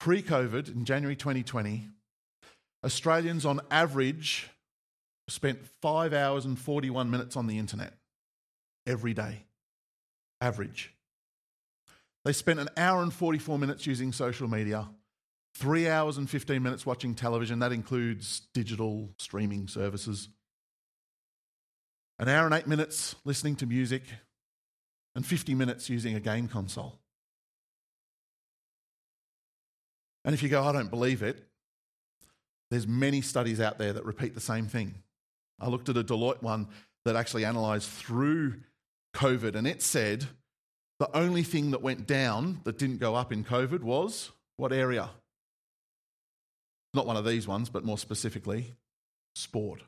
Pre 0.00 0.22
COVID, 0.22 0.74
in 0.74 0.84
January 0.84 1.16
2020, 1.16 1.88
Australians 2.84 3.46
on 3.46 3.60
average 3.70 4.50
spent 5.28 5.66
five 5.80 6.12
hours 6.12 6.44
and 6.44 6.58
41 6.58 7.10
minutes 7.10 7.36
on 7.36 7.46
the 7.46 7.58
internet 7.58 7.94
every 8.86 9.14
day. 9.14 9.44
Average. 10.40 10.94
They 12.24 12.32
spent 12.32 12.60
an 12.60 12.68
hour 12.76 13.02
and 13.02 13.12
44 13.12 13.58
minutes 13.58 13.86
using 13.86 14.12
social 14.12 14.48
media, 14.48 14.88
three 15.54 15.88
hours 15.88 16.18
and 16.18 16.28
15 16.28 16.62
minutes 16.62 16.84
watching 16.84 17.14
television. 17.14 17.60
That 17.60 17.72
includes 17.72 18.42
digital 18.52 19.10
streaming 19.18 19.68
services. 19.68 20.28
An 22.18 22.28
hour 22.28 22.46
and 22.46 22.54
eight 22.54 22.66
minutes 22.66 23.16
listening 23.24 23.56
to 23.56 23.66
music, 23.66 24.02
and 25.14 25.26
50 25.26 25.54
minutes 25.54 25.88
using 25.90 26.14
a 26.14 26.20
game 26.20 26.48
console. 26.48 26.98
And 30.24 30.34
if 30.34 30.42
you 30.42 30.48
go, 30.48 30.62
I 30.62 30.72
don't 30.72 30.90
believe 30.90 31.22
it, 31.22 31.42
there's 32.72 32.86
many 32.86 33.20
studies 33.20 33.60
out 33.60 33.78
there 33.78 33.92
that 33.92 34.04
repeat 34.04 34.34
the 34.34 34.40
same 34.40 34.66
thing. 34.66 34.94
I 35.60 35.68
looked 35.68 35.88
at 35.88 35.96
a 35.96 36.04
Deloitte 36.04 36.42
one 36.42 36.68
that 37.04 37.16
actually 37.16 37.44
analysed 37.44 37.88
through 37.88 38.54
COVID, 39.14 39.54
and 39.54 39.66
it 39.66 39.82
said 39.82 40.26
the 40.98 41.14
only 41.16 41.42
thing 41.42 41.72
that 41.72 41.82
went 41.82 42.06
down 42.06 42.60
that 42.64 42.78
didn't 42.78 42.98
go 42.98 43.14
up 43.14 43.32
in 43.32 43.44
COVID 43.44 43.82
was 43.82 44.30
what 44.56 44.72
area? 44.72 45.10
Not 46.94 47.06
one 47.06 47.16
of 47.16 47.24
these 47.24 47.46
ones, 47.46 47.68
but 47.68 47.84
more 47.84 47.98
specifically, 47.98 48.72
sport. 49.34 49.82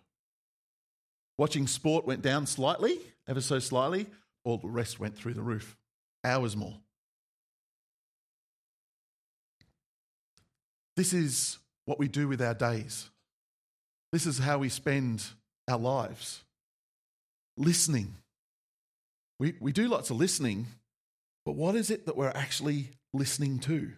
Watching 1.38 1.67
sport 1.67 2.07
went 2.07 2.23
down 2.23 2.47
slightly, 2.47 2.99
ever 3.29 3.41
so 3.41 3.59
slightly, 3.59 4.07
all 4.45 4.59
the 4.59 4.69
rest 4.69 5.00
went 5.00 5.17
through 5.17 5.35
the 5.35 5.43
roof. 5.43 5.76
Hours 6.23 6.57
more. 6.57 6.75
This 10.97 11.12
is 11.12 11.59
what 11.87 11.99
we 11.99 12.09
do 12.09 12.29
with 12.29 12.41
our 12.41 12.55
days. 12.55 13.11
This 14.12 14.26
is 14.26 14.38
how 14.38 14.59
we 14.59 14.69
spend 14.69 15.25
our 15.69 15.79
lives. 15.79 16.43
Listening. 17.57 18.14
We, 19.38 19.55
we 19.61 19.73
do 19.73 19.88
lots 19.88 20.11
of 20.11 20.17
listening, 20.17 20.67
but 21.45 21.57
what 21.57 21.75
is 21.75 21.91
it 21.91 22.07
that 22.07 22.17
we're 22.17 22.29
actually 22.29 22.91
listening 23.12 23.59
to? 23.61 23.93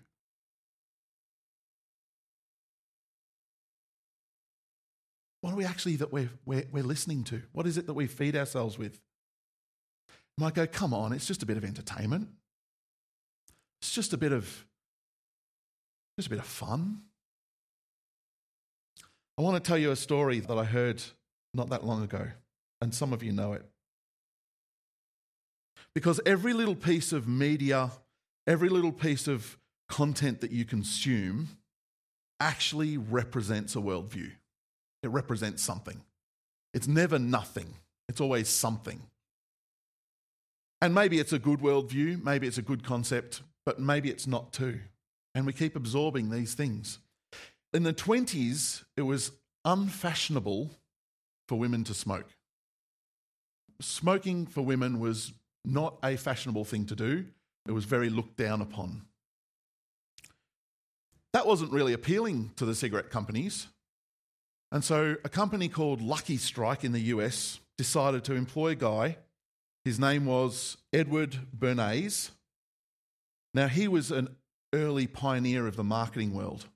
What 5.43 5.53
are 5.53 5.57
we 5.57 5.65
actually 5.65 5.97
that 5.97 6.13
we're, 6.13 6.31
we're, 6.45 6.65
we're 6.73 6.83
listening 6.83 7.23
to? 7.25 7.43
What 7.53 7.67
is 7.67 7.79
it 7.79 7.87
that 7.87 7.95
we 7.95 8.07
feed 8.07 8.35
ourselves 8.35 8.79
with? 8.79 8.99
You 10.09 10.45
might 10.45 10.55
go, 10.55 10.67
come 10.67 10.93
on, 10.93 11.13
it's 11.13 11.27
just 11.27 11.43
a 11.43 11.47
bit 11.47 11.57
of 11.57 11.65
entertainment. 11.65 12.29
It's 13.81 13.93
just 13.93 14.13
a 14.13 14.17
bit 14.17 14.33
of 14.33 14.67
just 16.19 16.27
a 16.27 16.31
bit 16.31 16.39
of 16.39 16.47
fun. 16.47 17.03
I 19.39 19.43
want 19.43 19.63
to 19.63 19.67
tell 19.67 19.77
you 19.77 19.91
a 19.91 19.97
story 19.97 20.41
that 20.41 20.57
I 20.57 20.65
heard 20.65 21.03
not 21.53 21.69
that 21.71 21.85
long 21.85 22.03
ago, 22.03 22.29
and 22.81 22.95
some 22.95 23.13
of 23.13 23.23
you 23.23 23.33
know 23.33 23.53
it. 23.53 23.65
Because 25.95 26.21
every 26.25 26.53
little 26.53 26.75
piece 26.75 27.13
of 27.13 27.29
media, 27.29 27.91
every 28.47 28.69
little 28.69 28.93
piece 28.93 29.29
of 29.29 29.59
content 29.89 30.41
that 30.41 30.51
you 30.51 30.65
consume 30.65 31.49
actually 32.41 32.97
represents 32.97 33.77
a 33.77 33.79
worldview. 33.79 34.31
It 35.03 35.09
represents 35.09 35.63
something. 35.63 36.01
It's 36.75 36.89
never 36.89 37.19
nothing, 37.19 37.75
it's 38.09 38.21
always 38.21 38.49
something. 38.49 39.01
And 40.81 40.95
maybe 40.95 41.19
it's 41.19 41.33
a 41.33 41.39
good 41.39 41.61
worldview, 41.61 42.23
maybe 42.23 42.47
it's 42.47 42.59
a 42.59 42.63
good 42.63 42.85
concept, 42.85 43.43
but 43.65 43.81
maybe 43.81 44.11
it's 44.11 44.27
not 44.27 44.53
too. 44.53 44.81
And 45.35 45.47
we 45.47 45.53
keep 45.53 45.77
absorbing 45.77 46.31
these 46.31 46.55
things. 46.55 46.99
In 47.77 47.83
the 47.83 47.93
20s, 47.93 48.85
it 48.97 49.03
was 49.03 49.33
unfashionable 49.67 50.71
for 51.47 51.59
women 51.59 51.85
to 51.85 51.93
smoke. 51.93 52.25
Smoking 53.83 54.47
for 54.47 54.63
women 54.63 54.99
was 54.99 55.35
not 55.63 55.99
a 56.03 56.17
fashionable 56.17 56.65
thing 56.65 56.87
to 56.87 56.97
do, 56.97 57.27
it 57.69 57.73
was 57.73 57.85
very 57.85 58.09
looked 58.09 58.39
down 58.39 58.63
upon. 58.63 59.03
That 61.35 61.47
wasn't 61.47 61.71
really 61.71 61.93
appealing 61.93 62.53
to 62.57 62.65
the 62.65 62.75
cigarette 62.75 63.11
companies. 63.11 63.67
And 64.73 64.83
so 64.83 65.17
a 65.23 65.29
company 65.29 65.69
called 65.69 66.01
Lucky 66.01 66.39
Strike 66.39 66.83
in 66.83 66.93
the 66.93 67.13
US 67.13 67.61
decided 67.77 68.25
to 68.25 68.33
employ 68.33 68.69
a 68.69 68.75
guy 68.75 69.19
his 69.85 70.01
name 70.01 70.25
was 70.25 70.79
Edward 70.95 71.41
Bernays. 71.55 72.31
Now, 73.53 73.69
he 73.69 73.87
was 73.87 74.11
an 74.11 74.35
early 74.73 75.07
pioneer 75.07 75.67
of 75.67 75.77
the 75.77 75.85
marketing 75.85 76.33
world 76.33 76.69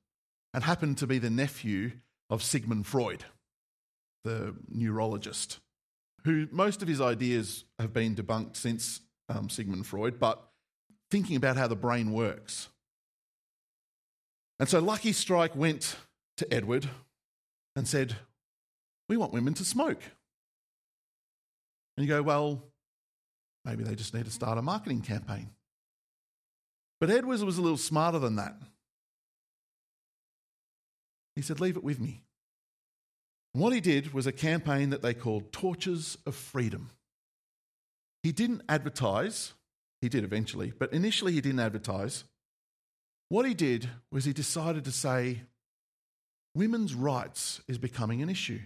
and 0.52 0.64
happened 0.64 0.98
to 0.98 1.06
be 1.06 1.18
the 1.18 1.30
nephew 1.30 1.92
of 2.28 2.42
Sigmund 2.42 2.86
Freud, 2.86 3.24
the 4.24 4.54
neurologist, 4.68 5.60
who 6.24 6.48
most 6.50 6.82
of 6.82 6.88
his 6.88 7.00
ideas 7.00 7.64
have 7.78 7.92
been 7.92 8.14
debunked 8.14 8.56
since 8.56 9.00
um, 9.28 9.48
Sigmund 9.48 9.86
Freud, 9.86 10.18
but 10.18 10.42
thinking 11.10 11.36
about 11.36 11.56
how 11.56 11.66
the 11.66 11.76
brain 11.76 12.12
works. 12.12 12.68
And 14.58 14.68
so 14.68 14.78
Lucky 14.78 15.12
Strike 15.12 15.56
went 15.56 15.96
to 16.36 16.52
Edward 16.52 16.88
and 17.74 17.88
said, 17.88 18.16
We 19.08 19.16
want 19.16 19.32
women 19.32 19.54
to 19.54 19.64
smoke. 19.64 20.02
And 21.96 22.06
you 22.06 22.12
go, 22.12 22.22
Well, 22.22 22.70
Maybe 23.64 23.84
they 23.84 23.94
just 23.94 24.14
need 24.14 24.24
to 24.24 24.30
start 24.30 24.58
a 24.58 24.62
marketing 24.62 25.02
campaign. 25.02 25.50
But 26.98 27.10
Edwards 27.10 27.44
was 27.44 27.58
a 27.58 27.62
little 27.62 27.78
smarter 27.78 28.18
than 28.18 28.36
that. 28.36 28.54
He 31.36 31.42
said, 31.42 31.60
Leave 31.60 31.76
it 31.76 31.84
with 31.84 32.00
me. 32.00 32.22
And 33.54 33.62
what 33.62 33.72
he 33.72 33.80
did 33.80 34.12
was 34.12 34.26
a 34.26 34.32
campaign 34.32 34.90
that 34.90 35.02
they 35.02 35.14
called 35.14 35.52
Torches 35.52 36.18
of 36.26 36.34
Freedom. 36.34 36.90
He 38.22 38.32
didn't 38.32 38.62
advertise, 38.68 39.54
he 40.00 40.08
did 40.08 40.24
eventually, 40.24 40.72
but 40.78 40.92
initially 40.92 41.32
he 41.32 41.40
didn't 41.40 41.60
advertise. 41.60 42.24
What 43.28 43.46
he 43.46 43.54
did 43.54 43.88
was 44.10 44.24
he 44.24 44.32
decided 44.32 44.84
to 44.84 44.92
say, 44.92 45.42
Women's 46.54 46.94
rights 46.94 47.60
is 47.68 47.78
becoming 47.78 48.22
an 48.22 48.28
issue. 48.28 48.60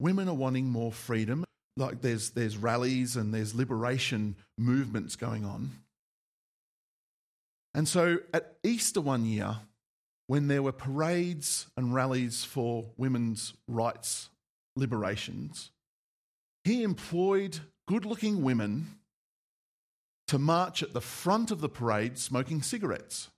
Women 0.00 0.28
are 0.28 0.34
wanting 0.34 0.66
more 0.66 0.92
freedom 0.92 1.44
like 1.76 2.02
there's, 2.02 2.30
there's 2.30 2.56
rallies 2.56 3.16
and 3.16 3.32
there's 3.32 3.54
liberation 3.54 4.36
movements 4.56 5.16
going 5.16 5.44
on. 5.44 5.70
And 7.74 7.86
so 7.86 8.18
at 8.34 8.56
Easter 8.64 9.00
one 9.00 9.24
year, 9.24 9.56
when 10.28 10.46
there 10.46 10.62
were 10.62 10.72
parades 10.72 11.66
and 11.76 11.92
rallies 11.92 12.44
for 12.44 12.84
women's 12.96 13.54
rights 13.66 14.28
liberations, 14.76 15.70
he 16.64 16.82
employed 16.82 17.58
good 17.88 18.04
looking 18.04 18.42
women 18.42 18.98
to 20.28 20.38
march 20.38 20.82
at 20.82 20.92
the 20.92 21.00
front 21.00 21.50
of 21.50 21.62
the 21.62 21.68
parade 21.68 22.18
smoking 22.18 22.60
cigarettes. 22.60 23.30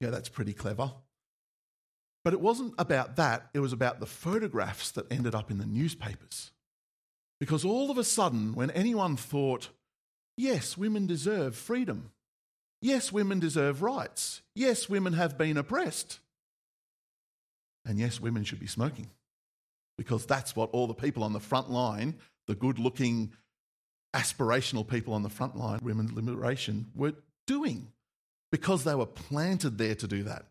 Yeah, 0.00 0.10
that's 0.10 0.28
pretty 0.28 0.52
clever. 0.52 0.92
But 2.24 2.32
it 2.32 2.40
wasn't 2.40 2.74
about 2.78 3.14
that, 3.16 3.48
it 3.54 3.60
was 3.60 3.72
about 3.72 4.00
the 4.00 4.06
photographs 4.06 4.90
that 4.90 5.10
ended 5.10 5.36
up 5.36 5.52
in 5.52 5.58
the 5.58 5.66
newspapers. 5.66 6.50
Because 7.38 7.64
all 7.64 7.92
of 7.92 7.96
a 7.96 8.04
sudden, 8.04 8.54
when 8.54 8.72
anyone 8.72 9.16
thought, 9.16 9.68
yes, 10.36 10.76
women 10.76 11.06
deserve 11.06 11.54
freedom, 11.54 12.10
yes, 12.82 13.12
women 13.12 13.38
deserve 13.38 13.82
rights, 13.82 14.42
yes, 14.54 14.88
women 14.88 15.14
have 15.14 15.36
been 15.36 15.56
oppressed, 15.56 16.20
and 17.84 17.98
yes, 17.98 18.20
women 18.20 18.44
should 18.44 18.60
be 18.60 18.66
smoking. 18.66 19.10
Because 19.96 20.24
that's 20.24 20.56
what 20.56 20.70
all 20.70 20.86
the 20.86 20.94
people 20.94 21.22
on 21.22 21.34
the 21.34 21.40
front 21.40 21.70
line, 21.70 22.14
the 22.46 22.54
good 22.54 22.78
looking, 22.78 23.32
aspirational 24.14 24.86
people 24.86 25.12
on 25.12 25.22
the 25.22 25.28
front 25.28 25.56
line, 25.56 25.78
women's 25.82 26.12
liberation, 26.12 26.86
were 26.94 27.12
doing. 27.46 27.88
Because 28.50 28.84
they 28.84 28.94
were 28.94 29.06
planted 29.06 29.78
there 29.78 29.94
to 29.94 30.08
do 30.08 30.22
that 30.24 30.46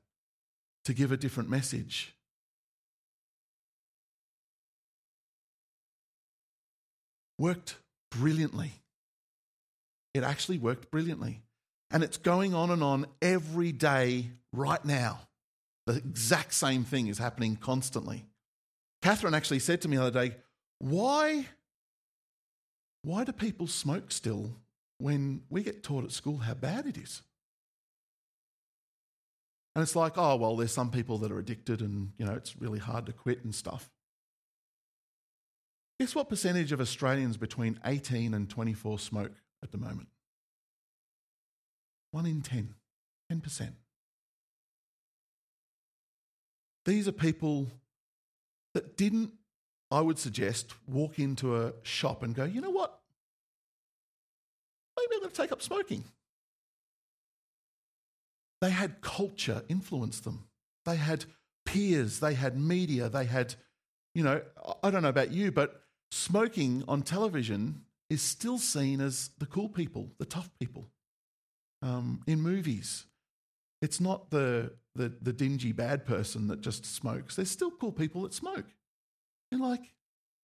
to 0.86 0.94
give 0.94 1.12
a 1.12 1.18
different 1.18 1.50
message. 1.50 2.16
Worked 7.38 7.76
brilliantly. 8.12 8.72
It 10.14 10.24
actually 10.24 10.58
worked 10.58 10.92
brilliantly. 10.92 11.42
And 11.91 12.03
it's 12.03 12.17
going 12.17 12.53
on 12.53 12.69
and 12.69 12.84
on 12.84 13.08
every 13.22 13.72
day 13.72 14.29
right 14.53 14.84
now. 14.84 15.22
The 15.88 15.96
exact 15.96 16.53
same 16.53 16.84
thing 16.84 17.08
is 17.08 17.17
happening 17.17 17.55
constantly. 17.55 18.25
Catherine 19.01 19.34
actually 19.34 19.60
said 19.60 19.81
to 19.81 19.88
me 19.88 19.98
the 19.98 20.03
other 20.03 20.27
day, 20.27 20.36
Why, 20.77 21.48
why 23.01 23.24
do 23.24 23.31
people 23.31 23.65
smoke 23.65 24.12
still 24.12 24.51
when 25.00 25.41
we 25.50 25.63
get 25.63 25.81
taught 25.81 26.03
at 26.03 26.12
school 26.12 26.38
how 26.38 26.53
bad 26.53 26.86
it 26.86 26.98
is? 26.98 27.24
And 29.75 29.84
it's 29.84 29.96
like, 29.96 30.17
oh, 30.17 30.36
well, 30.36 30.58
there's 30.58 30.74
some 30.74 30.91
people 30.91 31.19
that 31.19 31.31
are 31.31 31.39
addicted 31.39 31.81
and, 31.81 32.12
you 32.17 32.25
know, 32.25 32.34
it's 32.34 32.60
really 32.60 32.79
hard 32.79 33.05
to 33.05 33.13
quit 33.13 33.43
and 33.43 33.55
stuff. 33.55 33.89
Guess 36.00 36.15
what 36.15 36.27
percentage 36.27 36.72
of 36.72 36.81
Australians 36.81 37.38
between 37.38 37.79
18 37.86 38.34
and 38.34 38.50
24 38.50 39.00
smoke 39.00 39.34
at 39.63 39.72
the 39.72 39.77
moment? 39.77 40.08
One 42.12 42.25
in 42.25 42.42
10, 42.42 42.74
10%. 43.32 43.70
These 46.86 47.08
are 47.08 47.13
people 47.13 47.68
that 48.74 48.98
didn't, 48.98 49.32
I 49.92 50.01
would 50.01 50.18
suggest, 50.18 50.74
walk 50.88 51.20
into 51.20 51.56
a 51.56 51.74
shop 51.84 52.24
and 52.24 52.34
go, 52.34 52.46
you 52.46 52.62
know 52.62 52.72
what? 52.72 53.00
maybe 55.00 55.16
I'm 55.16 55.22
going 55.22 55.32
to 55.32 55.42
take 55.42 55.51
up 55.51 55.62
smoking. 55.62 56.04
They 58.62 58.70
had 58.70 59.01
culture 59.01 59.63
influence 59.70 60.20
them. 60.20 60.46
They 60.86 60.98
had 60.98 61.25
peers, 61.66 62.20
they 62.20 62.34
had 62.34 62.58
media, 62.58 63.10
they 63.10 63.25
had, 63.25 63.56
you 64.13 64.24
know, 64.24 64.42
I 64.84 64.89
don't 64.89 65.01
know 65.01 65.10
about 65.10 65.32
you, 65.32 65.51
but 65.51 65.84
smoking 66.12 66.84
on 66.88 67.04
television 67.04 67.86
is 68.10 68.22
still 68.22 68.58
seen 68.58 69.01
as 69.01 69.30
the 69.38 69.46
cool 69.46 69.70
people, 69.70 70.12
the 70.18 70.25
tough 70.25 70.50
people. 70.60 70.88
Um, 71.82 72.22
in 72.28 72.42
movies, 72.42 73.06
it's 73.82 74.00
not 74.00 74.32
the, 74.32 74.74
the, 74.96 75.14
the 75.22 75.34
dingy 75.34 75.72
bad 75.72 76.06
person 76.06 76.48
that 76.48 76.62
just 76.62 76.86
smokes. 76.86 77.36
There's 77.36 77.52
still 77.52 77.72
cool 77.72 77.92
people 77.92 78.24
that 78.24 78.34
smoke. 78.34 78.66
You're 79.52 79.62
like, 79.62 79.94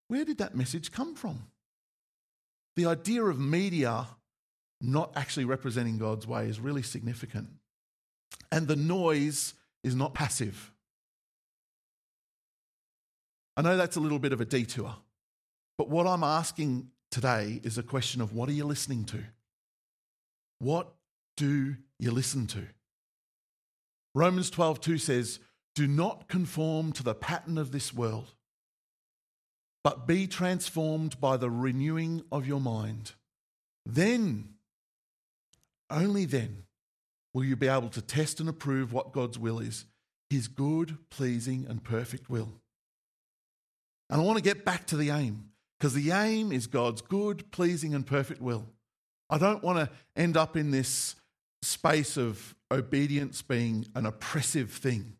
where 0.07 0.25
did 0.25 0.37
that 0.37 0.55
message 0.55 0.91
come 0.91 1.15
from? 1.15 1.47
The 2.75 2.85
idea 2.85 3.23
of 3.23 3.39
media 3.39 4.07
not 4.81 5.11
actually 5.15 5.45
representing 5.45 5.97
God's 5.97 6.27
way 6.27 6.47
is 6.47 6.59
really 6.59 6.83
significant. 6.83 7.49
And 8.51 8.67
the 8.67 8.75
noise 8.75 9.53
is 9.83 9.95
not 9.95 10.13
passive. 10.13 10.71
I 13.57 13.61
know 13.61 13.77
that's 13.77 13.95
a 13.95 14.01
little 14.01 14.19
bit 14.19 14.33
of 14.33 14.41
a 14.41 14.45
detour, 14.45 14.95
but 15.77 15.89
what 15.89 16.07
I'm 16.07 16.23
asking 16.23 16.89
today 17.09 17.61
is 17.63 17.77
a 17.77 17.83
question 17.83 18.21
of 18.21 18.33
what 18.33 18.49
are 18.49 18.53
you 18.53 18.65
listening 18.65 19.05
to? 19.05 19.23
What 20.59 20.93
do 21.37 21.75
you 21.99 22.11
listen 22.11 22.47
to? 22.47 22.67
Romans 24.13 24.49
12:2 24.49 24.97
says, 24.97 25.39
"Do 25.73 25.87
not 25.87 26.27
conform 26.27 26.93
to 26.93 27.03
the 27.03 27.15
pattern 27.15 27.57
of 27.57 27.71
this 27.71 27.93
world, 27.93 28.33
but 29.85 30.07
be 30.07 30.25
transformed 30.25 31.21
by 31.21 31.37
the 31.37 31.51
renewing 31.51 32.23
of 32.31 32.47
your 32.47 32.59
mind. 32.59 33.11
Then, 33.85 34.55
only 35.91 36.25
then, 36.25 36.63
will 37.35 37.43
you 37.43 37.55
be 37.55 37.67
able 37.67 37.89
to 37.89 38.01
test 38.01 38.39
and 38.39 38.49
approve 38.49 38.91
what 38.91 39.11
God's 39.11 39.37
will 39.37 39.59
is, 39.59 39.85
his 40.27 40.47
good, 40.47 40.97
pleasing, 41.11 41.67
and 41.69 41.83
perfect 41.83 42.31
will. 42.31 42.59
And 44.09 44.19
I 44.19 44.23
want 44.23 44.37
to 44.37 44.43
get 44.43 44.65
back 44.65 44.87
to 44.87 44.97
the 44.97 45.11
aim, 45.11 45.51
because 45.77 45.93
the 45.93 46.09
aim 46.09 46.51
is 46.51 46.65
God's 46.65 47.03
good, 47.03 47.51
pleasing, 47.51 47.93
and 47.93 48.07
perfect 48.07 48.41
will. 48.41 48.65
I 49.29 49.37
don't 49.37 49.63
want 49.63 49.77
to 49.77 49.95
end 50.15 50.35
up 50.35 50.57
in 50.57 50.71
this 50.71 51.15
space 51.65 52.17
of 52.17 52.55
obedience 52.71 53.41
being 53.41 53.87
an 53.95 54.05
oppressive 54.05 54.71
thing. 54.71 55.17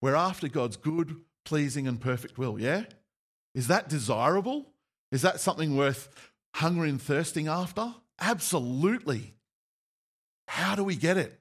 We're 0.00 0.14
after 0.14 0.48
God's 0.48 0.76
good, 0.76 1.16
pleasing, 1.44 1.88
and 1.88 2.00
perfect 2.00 2.38
will, 2.38 2.60
yeah? 2.60 2.84
Is 3.54 3.68
that 3.68 3.88
desirable? 3.88 4.66
Is 5.10 5.22
that 5.22 5.40
something 5.40 5.76
worth 5.76 6.08
hungering 6.54 6.90
and 6.90 7.02
thirsting 7.02 7.48
after? 7.48 7.94
Absolutely. 8.20 9.34
How 10.48 10.74
do 10.74 10.84
we 10.84 10.96
get 10.96 11.16
it? 11.16 11.40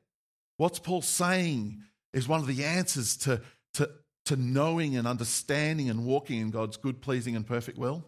What's 0.58 0.80
Paul 0.80 1.02
saying 1.02 1.84
is 2.14 2.28
one 2.28 2.40
of 2.40 2.48
the 2.48 2.64
answers 2.64 3.18
to, 3.18 3.42
to, 3.74 3.90
to 4.26 4.36
knowing 4.36 4.96
and 4.96 5.08
understanding 5.08 5.90
and 5.90 6.06
walking 6.06 6.40
in 6.40 6.50
God's 6.50 6.78
good, 6.78 7.02
pleasing, 7.02 7.36
and 7.36 7.46
perfect 7.46 7.78
will. 7.78 8.06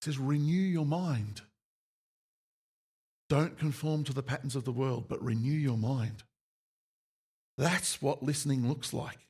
He 0.00 0.06
says, 0.06 0.18
renew 0.18 0.52
your 0.52 0.86
mind. 0.86 1.42
Don't 3.30 3.56
conform 3.56 4.02
to 4.04 4.12
the 4.12 4.24
patterns 4.24 4.56
of 4.56 4.64
the 4.64 4.72
world, 4.72 5.06
but 5.08 5.22
renew 5.22 5.52
your 5.52 5.78
mind. 5.78 6.24
That's 7.56 8.02
what 8.02 8.24
listening 8.24 8.68
looks 8.68 8.92
like. 8.92 9.28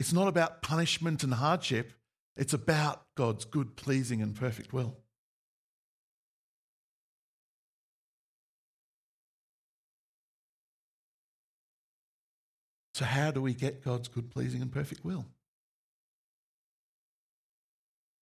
It's 0.00 0.12
not 0.12 0.26
about 0.26 0.60
punishment 0.60 1.22
and 1.22 1.32
hardship, 1.32 1.92
it's 2.36 2.52
about 2.52 3.02
God's 3.16 3.44
good, 3.44 3.76
pleasing, 3.76 4.20
and 4.20 4.34
perfect 4.34 4.72
will. 4.72 4.96
So, 12.94 13.04
how 13.04 13.30
do 13.30 13.40
we 13.40 13.54
get 13.54 13.84
God's 13.84 14.08
good, 14.08 14.28
pleasing, 14.28 14.60
and 14.60 14.72
perfect 14.72 15.04
will? 15.04 15.24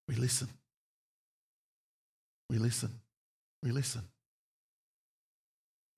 We 0.06 0.16
listen. 0.16 0.48
We 2.50 2.58
listen. 2.58 3.00
We 3.62 3.70
listen. 3.70 4.02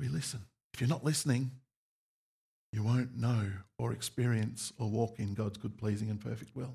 We 0.00 0.08
listen. 0.08 0.40
If 0.72 0.80
you're 0.80 0.88
not 0.88 1.04
listening, 1.04 1.50
you 2.72 2.82
won't 2.82 3.18
know 3.18 3.48
or 3.78 3.92
experience 3.92 4.72
or 4.78 4.88
walk 4.88 5.18
in 5.18 5.34
God's 5.34 5.58
good, 5.58 5.76
pleasing, 5.76 6.08
and 6.08 6.18
perfect 6.18 6.56
will. 6.56 6.74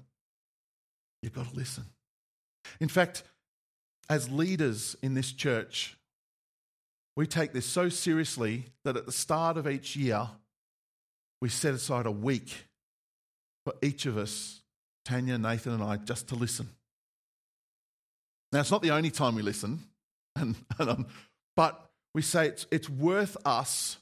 You've 1.23 1.33
got 1.33 1.49
to 1.49 1.55
listen. 1.55 1.85
In 2.79 2.87
fact, 2.87 3.23
as 4.11 4.29
leaders 4.29 4.95
in 5.01 5.15
this 5.15 5.31
church, 5.31 5.97
we 7.15 7.25
take 7.25 7.51
this 7.51 7.65
so 7.65 7.89
seriously 7.89 8.65
that 8.83 8.95
at 8.95 9.07
the 9.07 9.11
start 9.11 9.57
of 9.57 9.67
each 9.67 9.95
year, 9.95 10.27
we 11.41 11.49
set 11.49 11.73
aside 11.73 12.05
a 12.05 12.11
week 12.11 12.67
for 13.65 13.73
each 13.81 14.05
of 14.05 14.17
us, 14.19 14.61
Tanya, 15.03 15.39
Nathan, 15.39 15.73
and 15.73 15.83
I, 15.83 15.97
just 15.97 16.27
to 16.27 16.35
listen. 16.35 16.69
Now, 18.51 18.59
it's 18.59 18.71
not 18.71 18.83
the 18.83 18.91
only 18.91 19.09
time 19.09 19.33
we 19.33 19.41
listen, 19.41 19.79
and, 20.35 20.55
and 20.77 20.89
um, 20.89 21.07
but 21.55 21.89
we 22.15 22.21
say 22.21 22.47
it's, 22.47 22.65
it's 22.71 22.89
worth 22.89 23.35
us 23.43 23.97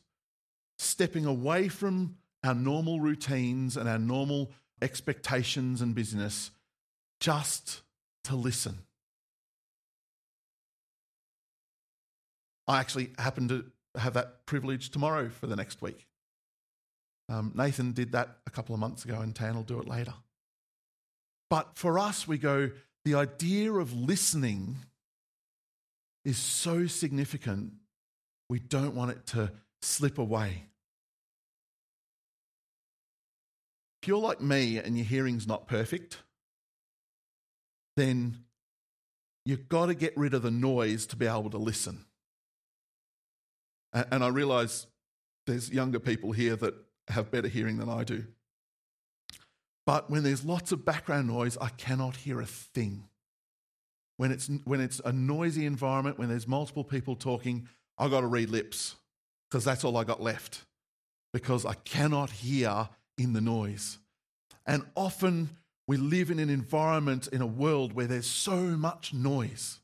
stepping 0.78 1.26
away 1.26 1.68
from 1.68 2.16
our 2.44 2.54
normal 2.54 3.00
routines 3.00 3.76
and 3.76 3.90
our 3.90 3.98
normal 3.98 4.52
expectations 4.84 5.82
and 5.82 5.96
business 5.96 6.52
just 7.20 7.82
to 8.26 8.36
listen. 8.36 8.78
I 12.68 12.80
actually 12.80 13.10
happen 13.18 13.48
to 13.48 13.66
have 13.98 14.14
that 14.14 14.46
privilege 14.46 14.92
tomorrow 14.92 15.30
for 15.30 15.48
the 15.48 15.56
next 15.56 15.82
week. 15.82 16.06
Um, 17.30 17.52
Nathan 17.56 17.94
did 17.94 18.12
that 18.12 18.38
a 18.46 18.52
couple 18.52 18.76
of 18.76 18.80
months 18.80 19.06
ago, 19.06 19.22
and 19.22 19.36
Tan 19.36 19.56
will 19.56 19.64
do 19.64 19.80
it 19.80 19.88
later. 19.88 20.14
But 21.50 21.72
for 21.74 21.98
us, 21.98 22.28
we 22.28 22.38
go, 22.38 22.70
the 23.06 23.16
idea 23.16 23.72
of 23.74 23.92
listening 23.92 24.76
is 26.24 26.38
so 26.38 26.86
significant, 26.86 27.74
we 28.54 28.60
don't 28.60 28.94
want 28.94 29.10
it 29.10 29.26
to 29.26 29.52
slip 29.82 30.20
away. 30.20 30.66
If 34.00 34.08
you're 34.08 34.20
like 34.20 34.42
me 34.42 34.78
and 34.78 34.96
your 34.96 35.08
hearing's 35.08 35.48
not 35.48 35.68
perfect, 35.68 36.20
then 37.98 38.44
you've 39.44 39.68
got 39.68 39.88
to 39.88 39.96
get 39.96 40.16
rid 40.16 40.36
of 40.36 40.44
the 40.44 40.52
noise 40.52 41.08
to 41.08 41.16
be 41.16 41.26
able 41.26 41.50
to 41.50 41.58
listen. 41.58 42.06
And 43.92 44.24
I 44.24 44.28
realize 44.28 44.86
there's 45.48 45.72
younger 45.72 46.00
people 46.00 46.32
here 46.32 46.56
that 46.58 46.76
have 47.08 47.32
better 47.32 47.48
hearing 47.48 47.78
than 47.80 47.90
I 47.90 48.04
do. 48.04 48.24
But 49.88 50.12
when 50.12 50.22
there's 50.22 50.46
lots 50.46 50.72
of 50.72 50.86
background 50.86 51.26
noise, 51.26 51.58
I 51.60 51.70
cannot 51.70 52.18
hear 52.18 52.40
a 52.40 52.46
thing. 52.46 53.06
When 54.18 54.32
it's, 54.32 54.48
when 54.64 54.80
it's 54.80 55.02
a 55.04 55.12
noisy 55.12 55.66
environment, 55.66 56.20
when 56.20 56.30
there's 56.30 56.48
multiple 56.48 56.84
people 56.84 57.16
talking, 57.16 57.68
I've 57.98 58.12
got 58.12 58.22
to 58.22 58.28
read 58.28 58.50
lips 58.50 58.96
because 59.50 59.64
that's 59.64 59.84
all 59.84 59.98
I 59.98 60.04
got 60.04 60.22
left 60.22 60.66
because 61.34 61.66
I 61.66 61.74
cannot 61.74 62.30
hear 62.30 62.90
in 63.18 63.34
the 63.34 63.42
noise. 63.42 63.98
And 64.66 64.84
often 64.96 65.50
we 65.88 65.98
live 65.98 66.32
in 66.32 66.40
an 66.40 66.50
environment, 66.50 67.28
in 67.28 67.42
a 67.42 67.48
world 67.48 67.94
where 67.94 68.08
there's 68.08 68.28
so 68.28 68.56
much 68.56 69.14
noise. 69.14 69.80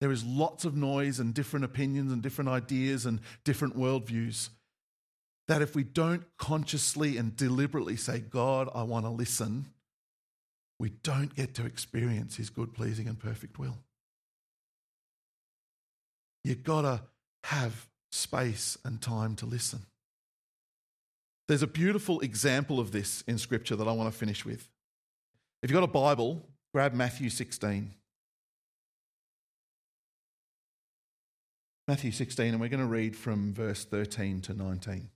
There 0.00 0.12
is 0.12 0.24
lots 0.24 0.64
of 0.64 0.76
noise 0.76 1.18
and 1.18 1.34
different 1.34 1.64
opinions 1.64 2.12
and 2.12 2.22
different 2.22 2.48
ideas 2.48 3.06
and 3.06 3.20
different 3.44 3.76
worldviews. 3.76 4.50
That 5.48 5.62
if 5.62 5.74
we 5.74 5.82
don't 5.82 6.24
consciously 6.38 7.16
and 7.16 7.36
deliberately 7.36 7.96
say, 7.96 8.20
God, 8.20 8.68
I 8.74 8.84
want 8.84 9.04
to 9.04 9.10
listen, 9.10 9.66
we 10.78 10.90
don't 11.02 11.34
get 11.34 11.54
to 11.54 11.66
experience 11.66 12.36
His 12.36 12.50
good, 12.50 12.72
pleasing, 12.72 13.08
and 13.08 13.18
perfect 13.18 13.58
will. 13.58 13.78
You've 16.44 16.62
got 16.62 16.82
to 16.82 17.02
have 17.44 17.86
space 18.12 18.76
and 18.84 19.00
time 19.00 19.36
to 19.36 19.46
listen. 19.46 19.80
There's 21.48 21.62
a 21.62 21.66
beautiful 21.66 22.20
example 22.20 22.78
of 22.78 22.92
this 22.92 23.22
in 23.26 23.38
Scripture 23.38 23.76
that 23.76 23.88
I 23.88 23.92
want 23.92 24.12
to 24.12 24.16
finish 24.16 24.44
with. 24.44 24.68
If 25.62 25.70
you've 25.70 25.80
got 25.80 25.84
a 25.84 25.92
Bible, 25.92 26.46
grab 26.72 26.94
Matthew 26.94 27.28
16. 27.28 27.90
Matthew 31.88 32.12
16, 32.12 32.52
and 32.52 32.60
we're 32.60 32.68
going 32.68 32.80
to 32.80 32.86
read 32.86 33.16
from 33.16 33.52
verse 33.52 33.84
13 33.84 34.42
to 34.42 34.54
19. 34.54 35.08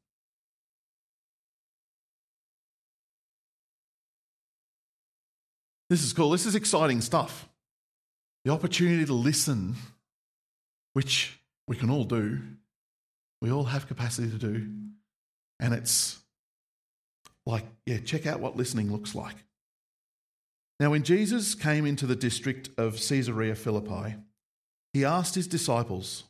This 5.88 6.02
is 6.02 6.12
cool. 6.12 6.30
This 6.30 6.46
is 6.46 6.56
exciting 6.56 7.00
stuff. 7.00 7.48
The 8.44 8.50
opportunity 8.50 9.04
to 9.04 9.14
listen, 9.14 9.76
which 10.94 11.38
we 11.66 11.76
can 11.76 11.90
all 11.90 12.04
do, 12.04 12.40
we 13.40 13.50
all 13.50 13.64
have 13.64 13.86
capacity 13.86 14.30
to 14.30 14.38
do. 14.38 14.66
And 15.60 15.74
it's 15.74 16.18
like, 17.46 17.64
yeah, 17.86 17.98
check 17.98 18.26
out 18.26 18.40
what 18.40 18.56
listening 18.56 18.92
looks 18.92 19.14
like. 19.14 19.36
Now, 20.80 20.90
when 20.90 21.04
Jesus 21.04 21.54
came 21.54 21.86
into 21.86 22.06
the 22.06 22.16
district 22.16 22.68
of 22.76 22.94
Caesarea 22.94 23.54
Philippi, 23.54 24.16
he 24.92 25.04
asked 25.04 25.34
his 25.34 25.46
disciples, 25.46 26.24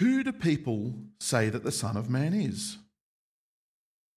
Who 0.00 0.22
do 0.22 0.32
people 0.32 0.94
say 1.20 1.48
that 1.48 1.64
the 1.64 1.72
Son 1.72 1.96
of 1.96 2.10
Man 2.10 2.34
is? 2.34 2.78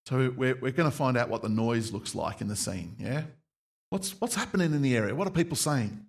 So 0.08 0.34
we're, 0.36 0.56
we're 0.56 0.72
going 0.72 0.90
to 0.90 0.96
find 0.96 1.16
out 1.16 1.30
what 1.30 1.44
the 1.44 1.50
noise 1.50 1.92
looks 1.92 2.16
like 2.16 2.42
in 2.42 2.48
the 2.48 2.56
scene, 2.56 2.96
yeah? 3.00 3.24
What's, 3.90 4.20
what's 4.20 4.36
happening 4.36 4.74
in 4.74 4.82
the 4.82 4.96
area? 4.96 5.14
What 5.14 5.28
are 5.28 5.32
people 5.32 5.58
saying? 5.58 6.06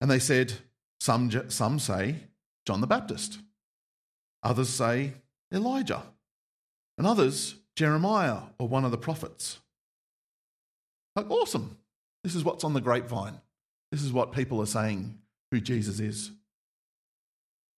And 0.00 0.10
they 0.10 0.18
said, 0.18 0.52
some, 1.00 1.30
some 1.50 1.78
say 1.78 2.16
John 2.66 2.80
the 2.80 2.86
Baptist, 2.86 3.38
others 4.42 4.68
say 4.68 5.14
Elijah, 5.52 6.02
and 6.98 7.06
others 7.06 7.56
Jeremiah 7.76 8.40
or 8.58 8.68
one 8.68 8.84
of 8.84 8.90
the 8.90 8.98
prophets. 8.98 9.58
Like, 11.16 11.30
awesome. 11.30 11.76
This 12.24 12.34
is 12.34 12.44
what's 12.44 12.64
on 12.64 12.74
the 12.74 12.80
grapevine. 12.80 13.40
This 13.90 14.02
is 14.02 14.12
what 14.12 14.32
people 14.32 14.60
are 14.60 14.66
saying 14.66 15.18
who 15.50 15.60
Jesus 15.60 16.00
is. 16.00 16.30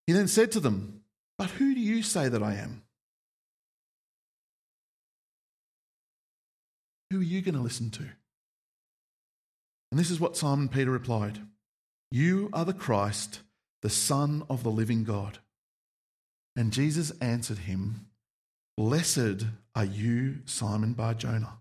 He 0.06 0.12
then 0.12 0.28
said 0.28 0.52
to 0.52 0.60
them, 0.60 1.02
But 1.38 1.50
who 1.50 1.74
do 1.74 1.80
you 1.80 2.02
say 2.02 2.28
that 2.28 2.42
I 2.42 2.54
am? 2.54 2.82
Who 7.10 7.20
are 7.20 7.24
you 7.24 7.42
going 7.42 7.54
to 7.54 7.60
listen 7.60 7.90
to? 7.90 8.04
And 9.90 9.98
this 9.98 10.10
is 10.10 10.20
what 10.20 10.36
Simon 10.36 10.68
Peter 10.68 10.90
replied 10.90 11.38
You 12.10 12.50
are 12.52 12.64
the 12.64 12.72
Christ, 12.72 13.40
the 13.84 13.90
Son 13.90 14.42
of 14.48 14.62
the 14.62 14.70
living 14.70 15.04
God. 15.04 15.40
And 16.56 16.72
Jesus 16.72 17.12
answered 17.20 17.58
him, 17.58 18.06
Blessed 18.78 19.44
are 19.74 19.84
you, 19.84 20.38
Simon 20.46 20.94
Bar 20.94 21.12
Jonah. 21.12 21.58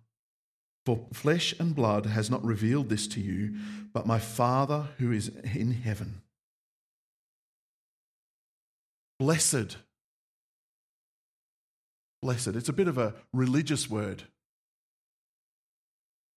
For 0.85 1.05
flesh 1.11 1.53
and 1.59 1.75
blood 1.75 2.05
has 2.05 2.29
not 2.29 2.41
revealed 2.45 2.87
this 2.87 3.07
to 3.09 3.19
you, 3.19 3.55
but 3.91 4.07
my 4.07 4.19
Father 4.19 4.87
who 4.99 5.11
is 5.11 5.33
in 5.53 5.73
heaven. 5.73 6.21
Blessed. 9.19 9.75
Blessed. 12.21 12.47
It's 12.55 12.69
a 12.69 12.73
bit 12.73 12.87
of 12.87 12.97
a 12.97 13.15
religious 13.33 13.89
word, 13.89 14.23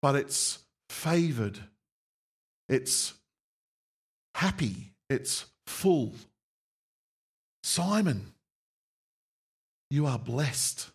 but 0.02 0.16
it's 0.16 0.58
favored, 0.88 1.60
it's 2.68 3.14
happy, 4.34 4.90
it's 5.08 5.46
full. 5.66 6.12
Simon, 7.62 8.32
you 9.90 10.06
are 10.06 10.18
blessed 10.18 10.90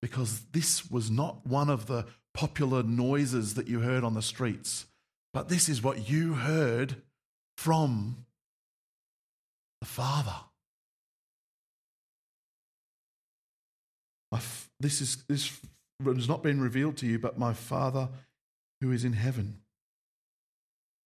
because 0.00 0.42
this 0.52 0.90
was 0.90 1.10
not 1.10 1.46
one 1.46 1.70
of 1.70 1.86
the 1.86 2.06
popular 2.34 2.82
noises 2.82 3.54
that 3.54 3.68
you 3.68 3.80
heard 3.80 4.04
on 4.04 4.14
the 4.14 4.22
streets, 4.22 4.86
but 5.32 5.48
this 5.48 5.68
is 5.68 5.82
what 5.82 6.08
you 6.08 6.34
heard 6.34 6.96
from 7.56 8.24
the 9.80 9.86
Father. 9.86 10.34
this 14.82 15.00
is 15.00 15.22
this 15.28 15.60
has 16.04 16.28
not 16.28 16.42
been 16.42 16.60
revealed 16.60 16.96
to 16.98 17.06
you, 17.06 17.18
but 17.18 17.38
my 17.38 17.52
Father 17.52 18.08
who 18.80 18.90
is 18.90 19.04
in 19.04 19.12
heaven. 19.12 19.58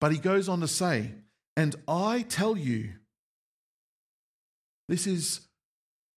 But 0.00 0.12
he 0.12 0.18
goes 0.18 0.48
on 0.48 0.60
to 0.60 0.68
say, 0.68 1.10
and 1.56 1.74
I 1.88 2.22
tell 2.28 2.56
you, 2.56 2.92
this 4.88 5.06
is 5.06 5.40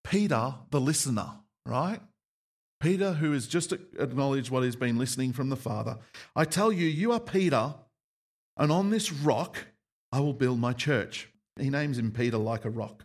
Peter, 0.04 0.54
the 0.70 0.80
listener, 0.80 1.30
right? 1.66 2.00
Peter, 2.80 3.12
who 3.12 3.32
has 3.32 3.46
just 3.46 3.72
acknowledged 3.72 4.50
what 4.50 4.62
he's 4.62 4.76
been 4.76 4.98
listening 4.98 5.32
from 5.32 5.50
the 5.50 5.56
Father. 5.56 5.98
I 6.34 6.44
tell 6.44 6.72
you, 6.72 6.86
you 6.86 7.12
are 7.12 7.20
Peter, 7.20 7.74
and 8.56 8.72
on 8.72 8.90
this 8.90 9.12
rock 9.12 9.66
I 10.12 10.20
will 10.20 10.32
build 10.32 10.58
my 10.58 10.72
church. 10.72 11.28
He 11.58 11.70
names 11.70 11.98
him 11.98 12.10
Peter 12.10 12.38
like 12.38 12.64
a 12.64 12.70
rock. 12.70 13.04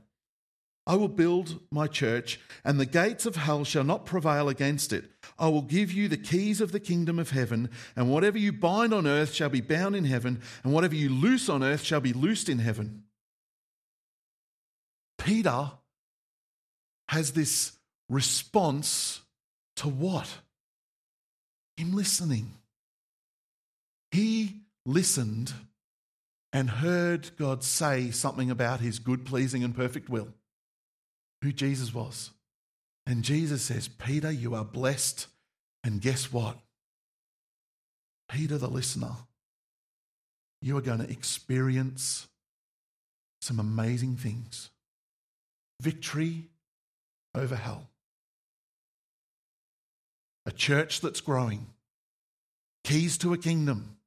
I 0.88 0.96
will 0.96 1.08
build 1.08 1.60
my 1.72 1.88
church, 1.88 2.40
and 2.64 2.80
the 2.80 2.86
gates 2.86 3.26
of 3.26 3.36
hell 3.36 3.64
shall 3.64 3.84
not 3.84 4.06
prevail 4.06 4.50
against 4.50 4.94
it. 4.94 5.06
I 5.40 5.48
will 5.48 5.64
give 5.64 5.92
you 5.92 6.08
the 6.08 6.18
keys 6.18 6.62
of 6.62 6.72
the 6.72 6.80
kingdom 6.80 7.18
of 7.18 7.32
heaven, 7.32 7.70
and 7.96 8.12
whatever 8.12 8.38
you 8.38 8.52
bind 8.52 8.94
on 8.94 9.08
earth 9.08 9.34
shall 9.34 9.50
be 9.50 9.62
bound 9.62 9.96
in 9.96 10.06
heaven, 10.06 10.42
and 10.64 10.74
whatever 10.74 10.94
you 10.94 11.10
loose 11.10 11.50
on 11.50 11.64
earth 11.64 11.82
shall 11.82 12.02
be 12.02 12.14
loosed 12.14 12.50
in 12.50 12.60
heaven. 12.60 13.04
Peter 15.18 15.72
has 17.10 17.32
this 17.32 17.72
response 18.10 19.22
to 19.78 19.88
what? 19.88 20.30
Him 21.78 21.94
listening. 21.94 22.54
He 24.12 24.62
listened 24.86 25.52
and 26.54 26.70
heard 26.70 27.32
God 27.38 27.64
say 27.64 28.12
something 28.12 28.52
about 28.52 28.80
his 28.80 29.00
good, 29.00 29.26
pleasing, 29.26 29.64
and 29.64 29.76
perfect 29.76 30.10
will, 30.10 30.30
who 31.46 31.54
Jesus 31.54 31.94
was. 31.94 32.32
And 33.06 33.24
Jesus 33.24 33.62
says, 33.62 33.88
Peter, 33.88 34.32
you 34.32 34.56
are 34.56 34.66
blessed. 34.66 35.28
And 35.84 36.02
guess 36.02 36.34
what? 36.34 36.58
Peter, 38.28 38.58
the 38.58 38.68
listener, 38.68 39.12
you 40.60 40.76
are 40.76 40.82
going 40.82 40.98
to 41.00 41.10
experience 41.10 42.28
some 43.42 43.60
amazing 43.60 44.16
things 44.16 44.72
victory 45.82 46.46
over 47.36 47.56
hell. 47.56 47.90
A 50.48 50.52
church 50.52 51.02
that's 51.02 51.22
growing, 51.22 51.68
keys 52.84 53.20
to 53.20 53.34
a 53.34 53.38
kingdom. 53.38 53.98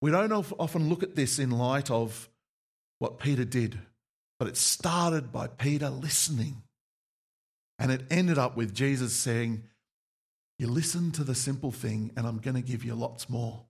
We 0.00 0.10
don't 0.10 0.32
often 0.32 0.88
look 0.88 1.04
at 1.04 1.14
this 1.14 1.38
in 1.38 1.50
light 1.50 1.90
of 1.92 2.28
what 3.04 3.18
Peter 3.18 3.44
did, 3.44 3.78
but 4.38 4.48
it 4.48 4.56
started 4.56 5.30
by 5.30 5.46
Peter 5.46 5.90
listening. 5.90 6.62
And 7.78 7.92
it 7.92 8.06
ended 8.10 8.38
up 8.38 8.56
with 8.56 8.74
Jesus 8.74 9.12
saying, 9.12 9.64
You 10.58 10.68
listen 10.68 11.12
to 11.12 11.22
the 11.22 11.34
simple 11.34 11.70
thing, 11.70 12.12
and 12.16 12.26
I'm 12.26 12.38
going 12.38 12.54
to 12.54 12.62
give 12.62 12.82
you 12.82 12.94
lots 12.94 13.28
more. 13.28 13.60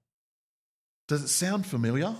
Does 1.08 1.24
it 1.24 1.28
sound 1.28 1.66
familiar? 1.66 2.14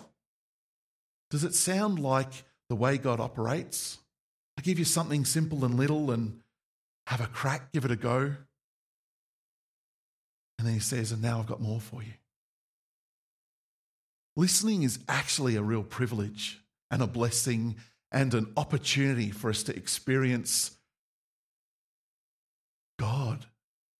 Does 1.31 1.45
it 1.45 1.55
sound 1.55 2.01
like 2.01 2.45
the 2.69 2.75
way 2.75 2.99
God 2.99 3.21
operates. 3.21 3.99
I 4.59 4.63
give 4.63 4.81
you 4.81 4.85
something 4.85 5.25
simple 5.25 5.65
and 5.65 5.77
little 5.77 6.11
and 6.11 6.41
have 7.07 7.21
a 7.21 7.29
crack, 7.29 7.71
give 7.73 7.85
it 7.85 7.93
a 7.93 7.97
go. 7.97 8.35
And 10.59 10.67
then 10.67 10.75
he 10.75 10.81
says, 10.81 11.13
And 11.13 11.23
now 11.23 11.39
I've 11.39 11.47
got 11.47 11.61
more 11.61 11.81
for 11.81 12.03
you. 12.03 12.15
Listening 14.37 14.83
is 14.83 14.99
actually 15.09 15.55
a 15.55 15.63
real 15.63 15.85
privilege 15.85 16.64
and 16.91 17.03
a 17.03 17.07
blessing 17.07 17.77
and 18.13 18.33
an 18.35 18.53
opportunity 18.57 19.31
for 19.31 19.51
us 19.51 19.63
to 19.65 19.77
experience 19.77 20.73
God 22.99 23.47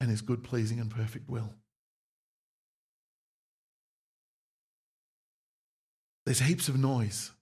and 0.01 0.11
His 0.11 0.21
good, 0.21 0.45
pleasing, 0.45 0.79
and 0.81 0.91
perfect 0.91 1.29
will. 1.29 1.51
There's 6.27 6.41
heaps 6.41 6.69
of 6.69 6.79
noise. 6.79 7.33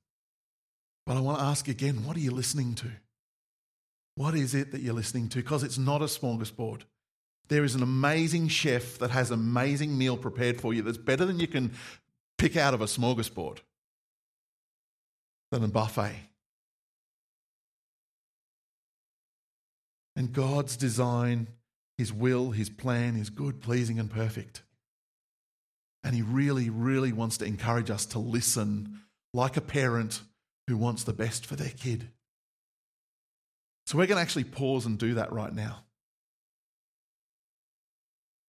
But 1.06 1.16
I 1.16 1.20
want 1.20 1.38
to 1.38 1.44
ask 1.44 1.68
again 1.68 2.04
what 2.04 2.16
are 2.16 2.20
you 2.20 2.30
listening 2.30 2.74
to? 2.76 2.88
What 4.14 4.34
is 4.34 4.54
it 4.54 4.72
that 4.72 4.82
you're 4.82 4.94
listening 4.94 5.28
to? 5.30 5.38
Because 5.38 5.62
it's 5.62 5.78
not 5.78 6.02
a 6.02 6.06
smorgasbord. 6.06 6.82
There 7.48 7.64
is 7.64 7.74
an 7.74 7.82
amazing 7.82 8.48
chef 8.48 8.98
that 8.98 9.10
has 9.10 9.30
an 9.30 9.40
amazing 9.40 9.96
meal 9.96 10.16
prepared 10.16 10.60
for 10.60 10.72
you 10.72 10.82
that's 10.82 10.98
better 10.98 11.24
than 11.24 11.40
you 11.40 11.46
can 11.46 11.72
pick 12.38 12.56
out 12.56 12.74
of 12.74 12.80
a 12.80 12.86
smorgasbord, 12.86 13.58
than 15.52 15.62
a 15.62 15.68
buffet. 15.68 16.16
And 20.16 20.32
God's 20.32 20.76
design, 20.78 21.48
His 21.98 22.10
will, 22.10 22.50
His 22.50 22.70
plan 22.70 23.16
is 23.16 23.28
good, 23.28 23.60
pleasing, 23.60 23.98
and 23.98 24.10
perfect. 24.10 24.62
And 26.02 26.14
He 26.14 26.22
really, 26.22 26.70
really 26.70 27.12
wants 27.12 27.36
to 27.38 27.44
encourage 27.44 27.90
us 27.90 28.06
to 28.06 28.18
listen 28.18 29.02
like 29.34 29.58
a 29.58 29.60
parent 29.60 30.22
who 30.68 30.78
wants 30.78 31.04
the 31.04 31.12
best 31.12 31.44
for 31.44 31.54
their 31.54 31.70
kid. 31.70 32.08
So 33.86 33.98
we're 33.98 34.06
going 34.06 34.16
to 34.16 34.22
actually 34.22 34.44
pause 34.44 34.86
and 34.86 34.98
do 34.98 35.14
that 35.14 35.32
right 35.32 35.52
now. 35.52 35.84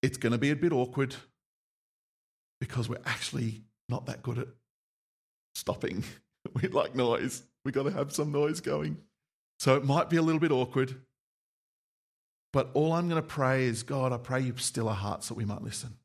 It's 0.01 0.17
going 0.17 0.31
to 0.31 0.37
be 0.37 0.51
a 0.51 0.55
bit 0.55 0.71
awkward 0.71 1.15
because 2.61 2.87
we're 2.87 3.01
actually 3.05 3.63
not 3.89 4.05
that 4.05 4.23
good 4.23 4.37
at 4.37 4.47
stopping. 5.53 6.05
we 6.61 6.67
like 6.69 6.95
noise. 6.95 7.43
We've 7.63 7.73
got 7.73 7.83
to 7.83 7.91
have 7.91 8.13
some 8.13 8.31
noise 8.31 8.61
going. 8.61 8.97
So 9.59 9.75
it 9.75 9.85
might 9.85 10.09
be 10.09 10.17
a 10.17 10.21
little 10.21 10.41
bit 10.41 10.51
awkward. 10.51 10.95
But 12.51 12.69
all 12.73 12.93
I'm 12.93 13.09
going 13.09 13.21
to 13.21 13.27
pray 13.27 13.65
is 13.65 13.83
God, 13.83 14.11
I 14.11 14.17
pray 14.17 14.41
you 14.41 14.53
still 14.57 14.87
our 14.87 14.95
hearts 14.95 15.27
that 15.29 15.33
we 15.35 15.45
might 15.45 15.61
listen. 15.61 15.97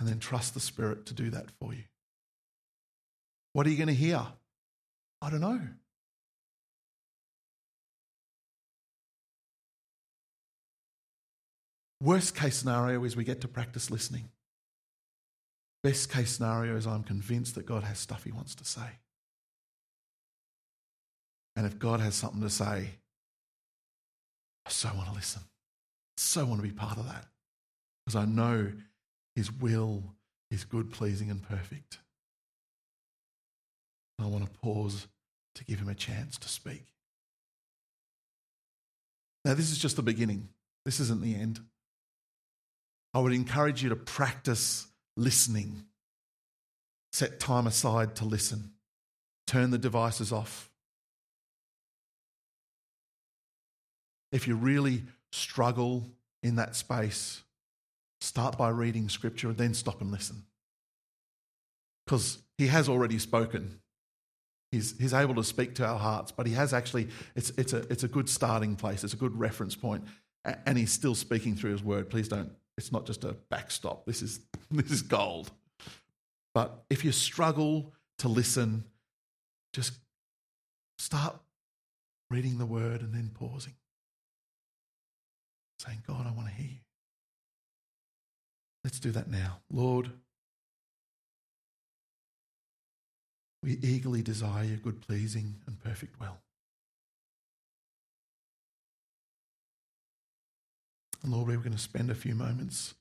And 0.00 0.08
then 0.08 0.18
trust 0.18 0.54
the 0.54 0.60
Spirit 0.60 1.06
to 1.06 1.14
do 1.14 1.30
that 1.30 1.50
for 1.60 1.74
you. 1.74 1.84
What 3.52 3.66
are 3.66 3.70
you 3.70 3.76
going 3.76 3.88
to 3.88 3.94
hear? 3.94 4.20
I 5.20 5.30
don't 5.30 5.40
know. 5.40 5.60
Worst 12.00 12.34
case 12.34 12.56
scenario 12.56 13.02
is 13.04 13.16
we 13.16 13.24
get 13.24 13.40
to 13.42 13.48
practice 13.48 13.90
listening. 13.90 14.28
Best 15.84 16.10
case 16.10 16.30
scenario 16.30 16.76
is 16.76 16.86
I'm 16.86 17.02
convinced 17.02 17.56
that 17.56 17.66
God 17.66 17.84
has 17.84 17.98
stuff 17.98 18.24
He 18.24 18.32
wants 18.32 18.54
to 18.54 18.64
say. 18.64 18.88
And 21.56 21.66
if 21.66 21.78
God 21.78 22.00
has 22.00 22.14
something 22.14 22.40
to 22.40 22.48
say, 22.48 22.88
I 24.66 24.70
so 24.70 24.88
want 24.96 25.10
to 25.10 25.14
listen. 25.14 25.42
So 26.16 26.46
want 26.46 26.62
to 26.62 26.66
be 26.66 26.72
part 26.72 26.96
of 26.96 27.04
that. 27.04 27.26
Because 28.04 28.16
I 28.16 28.24
know 28.24 28.72
His 29.36 29.52
will 29.52 30.02
is 30.50 30.64
good, 30.64 30.90
pleasing, 30.90 31.30
and 31.30 31.42
perfect. 31.42 31.98
I 34.18 34.24
want 34.24 34.46
to 34.46 34.58
pause 34.60 35.06
to 35.54 35.64
give 35.64 35.80
Him 35.80 35.90
a 35.90 35.94
chance 35.94 36.38
to 36.38 36.48
speak. 36.48 36.86
Now, 39.44 39.52
this 39.52 39.70
is 39.70 39.76
just 39.76 39.96
the 39.96 40.02
beginning. 40.02 40.48
This 40.86 40.98
isn't 40.98 41.20
the 41.20 41.34
end. 41.34 41.60
I 43.12 43.20
would 43.20 43.34
encourage 43.34 43.82
you 43.82 43.90
to 43.90 43.96
practice 43.96 44.86
listening. 45.16 45.84
Set 47.12 47.38
time 47.38 47.66
aside 47.66 48.16
to 48.16 48.24
listen. 48.24 48.72
Turn 49.46 49.70
the 49.70 49.78
devices 49.78 50.32
off. 50.32 50.70
If 54.32 54.48
you 54.48 54.56
really 54.56 55.02
struggle 55.32 56.06
in 56.42 56.56
that 56.56 56.74
space, 56.74 57.42
start 58.20 58.58
by 58.58 58.70
reading 58.70 59.08
scripture 59.08 59.48
and 59.48 59.56
then 59.56 59.74
stop 59.74 60.00
and 60.00 60.10
listen. 60.10 60.42
Because 62.04 62.38
he 62.58 62.66
has 62.66 62.88
already 62.88 63.18
spoken. 63.18 63.80
He's, 64.72 64.98
he's 64.98 65.14
able 65.14 65.36
to 65.36 65.44
speak 65.44 65.76
to 65.76 65.86
our 65.86 65.98
hearts, 65.98 66.32
but 66.32 66.46
he 66.46 66.54
has 66.54 66.74
actually, 66.74 67.08
it's, 67.36 67.50
it's, 67.50 67.72
a, 67.72 67.78
it's 67.90 68.02
a 68.02 68.08
good 68.08 68.28
starting 68.28 68.74
place, 68.74 69.04
it's 69.04 69.14
a 69.14 69.16
good 69.16 69.38
reference 69.38 69.76
point, 69.76 70.02
and 70.66 70.76
he's 70.76 70.90
still 70.90 71.14
speaking 71.14 71.54
through 71.54 71.70
his 71.70 71.84
word. 71.84 72.10
Please 72.10 72.26
don't, 72.26 72.50
it's 72.76 72.92
not 72.92 73.06
just 73.06 73.24
a 73.24 73.36
backstop. 73.50 74.06
This 74.06 74.22
is, 74.22 74.40
this 74.70 74.90
is 74.90 75.02
gold. 75.02 75.50
But 76.54 76.84
if 76.90 77.04
you 77.04 77.12
struggle 77.12 77.92
to 78.18 78.28
listen, 78.28 78.84
just 79.72 79.94
start 80.98 81.36
reading 82.30 82.58
the 82.58 82.66
word 82.66 83.00
and 83.00 83.12
then 83.12 83.30
pausing 83.34 83.74
saying, 85.84 86.02
God, 86.06 86.26
I 86.26 86.32
want 86.32 86.48
to 86.48 86.54
hear 86.54 86.66
you. 86.66 86.78
Let's 88.82 89.00
do 89.00 89.10
that 89.12 89.30
now. 89.30 89.60
Lord, 89.70 90.10
we 93.62 93.78
eagerly 93.82 94.22
desire 94.22 94.64
your 94.64 94.76
good, 94.76 95.00
pleasing, 95.00 95.56
and 95.66 95.82
perfect 95.82 96.20
will. 96.20 96.38
And 101.24 101.32
Lord, 101.32 101.48
we're 101.48 101.56
going 101.56 101.72
to 101.72 101.78
spend 101.78 102.10
a 102.10 102.14
few 102.14 102.34
moments 102.34 102.94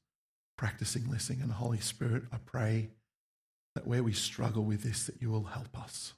practicing 0.58 1.12
listening. 1.12 1.42
And 1.42 1.52
Holy 1.52 1.80
Spirit, 1.80 2.24
I 2.32 2.38
pray 2.46 2.90
that 3.76 3.86
where 3.86 4.02
we 4.02 4.14
struggle 4.14 4.64
with 4.64 4.82
this, 4.82 5.06
that 5.08 5.22
you 5.22 5.30
will 5.30 5.44
help 5.44 5.78
us. 5.78 6.14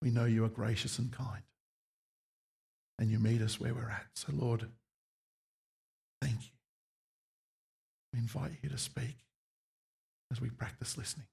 We 0.00 0.10
know 0.10 0.24
you 0.24 0.44
are 0.44 0.48
gracious 0.48 1.00
and 1.00 1.10
kind 1.10 1.42
and 2.98 3.10
you 3.10 3.18
meet 3.18 3.42
us 3.42 3.58
where 3.58 3.74
we're 3.74 3.90
at. 3.90 4.06
So, 4.14 4.28
Lord, 4.32 4.66
thank 6.22 6.36
you. 6.42 6.52
We 8.12 8.20
invite 8.20 8.52
you 8.62 8.68
to 8.68 8.78
speak 8.78 9.16
as 10.30 10.40
we 10.40 10.48
practice 10.48 10.96
listening. 10.96 11.26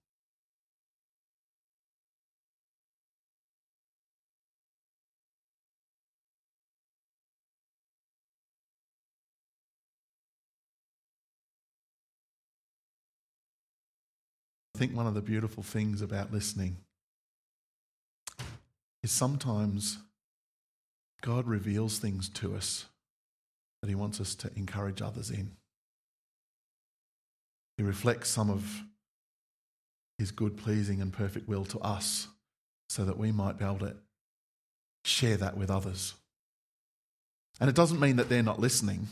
I 14.76 14.80
think 14.80 14.96
one 14.96 15.06
of 15.06 15.14
the 15.14 15.22
beautiful 15.22 15.62
things 15.62 16.02
about 16.02 16.34
listening 16.34 16.78
is 19.04 19.12
sometimes 19.12 20.00
God 21.22 21.48
reveals 21.48 22.00
things 22.00 22.28
to 22.30 22.56
us 22.56 22.86
that 23.82 23.90
He 23.90 23.96
wants 23.96 24.20
us 24.20 24.34
to 24.36 24.52
encourage 24.56 25.02
others 25.02 25.30
in. 25.30 25.52
He 27.78 27.84
reflects 27.84 28.30
some 28.30 28.50
of 28.50 28.84
His 30.18 30.32
good, 30.32 30.58
pleasing, 30.58 31.02
and 31.02 31.14
perfect 31.14 31.48
will 31.48 31.66
to 31.66 31.80
us 31.80 32.28
so 32.90 33.06
that 33.06 33.18
we 33.18 33.32
might 33.32 33.58
be 33.58 33.66
able 33.66 33.80
to 33.80 33.96
share 35.06 35.38
that 35.38 35.56
with 35.56 35.70
others. 35.70 36.14
And 37.60 37.70
it 37.70 37.76
doesn't 37.76 38.00
mean 38.00 38.16
that 38.16 38.30
they're 38.30 38.42
not 38.42 38.60
listening. 38.60 39.08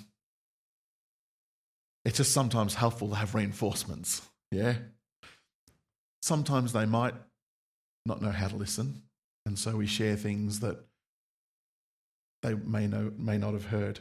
It's 2.03 2.17
just 2.17 2.33
sometimes 2.33 2.73
helpful 2.73 3.09
to 3.09 3.15
have 3.15 3.35
reinforcements. 3.35 4.23
Yeah? 4.51 4.75
Sometimes 6.21 6.73
they 6.73 6.85
might 6.85 7.15
not 8.05 8.21
know 8.21 8.31
how 8.31 8.47
to 8.47 8.55
listen. 8.55 9.03
And 9.45 9.57
so 9.57 9.75
we 9.75 9.87
share 9.87 10.15
things 10.15 10.59
that 10.59 10.77
they 12.43 12.53
may, 12.53 12.87
know, 12.87 13.11
may 13.17 13.37
not 13.37 13.53
have 13.53 13.65
heard. 13.65 13.99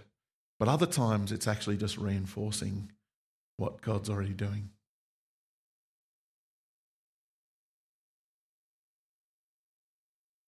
But 0.59 0.69
other 0.69 0.87
times 0.87 1.33
it's 1.33 1.49
actually 1.49 1.77
just 1.77 1.97
reinforcing 1.97 2.91
what 3.57 3.81
God's 3.81 4.11
already 4.11 4.35
doing. 4.35 4.71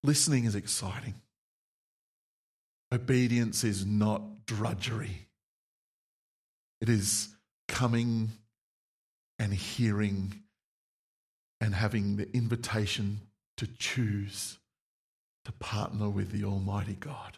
Listening 0.03 0.43
is 0.43 0.53
exciting. 0.53 1.15
Obedience 2.91 3.63
is 3.63 3.85
not 3.85 4.45
drudgery. 4.45 5.27
It 6.81 6.89
is 6.89 7.29
coming 7.67 8.31
and 9.39 9.53
hearing 9.53 10.42
and 11.63 11.75
having 11.75 12.17
the 12.17 12.29
invitation 12.35 13.21
to 13.55 13.65
choose 13.65 14.59
to 15.45 15.51
partner 15.53 16.09
with 16.09 16.33
the 16.33 16.43
Almighty 16.43 16.97
God. 16.99 17.37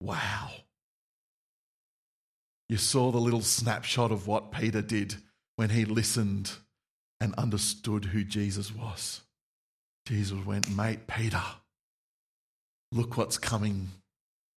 Wow. 0.00 0.50
You 2.68 2.76
saw 2.76 3.10
the 3.10 3.18
little 3.18 3.40
snapshot 3.40 4.12
of 4.12 4.28
what 4.28 4.52
Peter 4.52 4.80
did 4.80 5.16
when 5.56 5.70
he 5.70 5.86
listened 5.86 6.52
and 7.20 7.34
understood 7.34 8.04
who 8.04 8.22
Jesus 8.22 8.72
was. 8.72 9.22
Jesus 10.06 10.46
went, 10.46 10.70
Mate, 10.70 11.08
Peter, 11.08 11.42
look 12.92 13.16
what's 13.16 13.38
coming, 13.38 13.88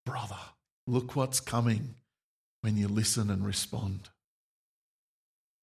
brother. 0.06 0.38
Look 0.86 1.16
what's 1.16 1.40
coming 1.40 1.96
when 2.62 2.78
you 2.78 2.88
listen 2.88 3.32
and 3.32 3.44
respond. 3.44 4.10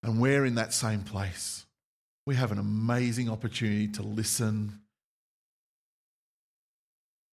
And 0.03 0.21
we're 0.21 0.45
in 0.45 0.57
that 0.57 0.73
same 0.73 1.05
place. 1.05 1.65
We 2.29 2.35
have 2.35 2.53
an 2.53 2.59
amazing 2.59 3.31
opportunity 3.31 3.89
to 3.89 4.03
listen 4.03 4.81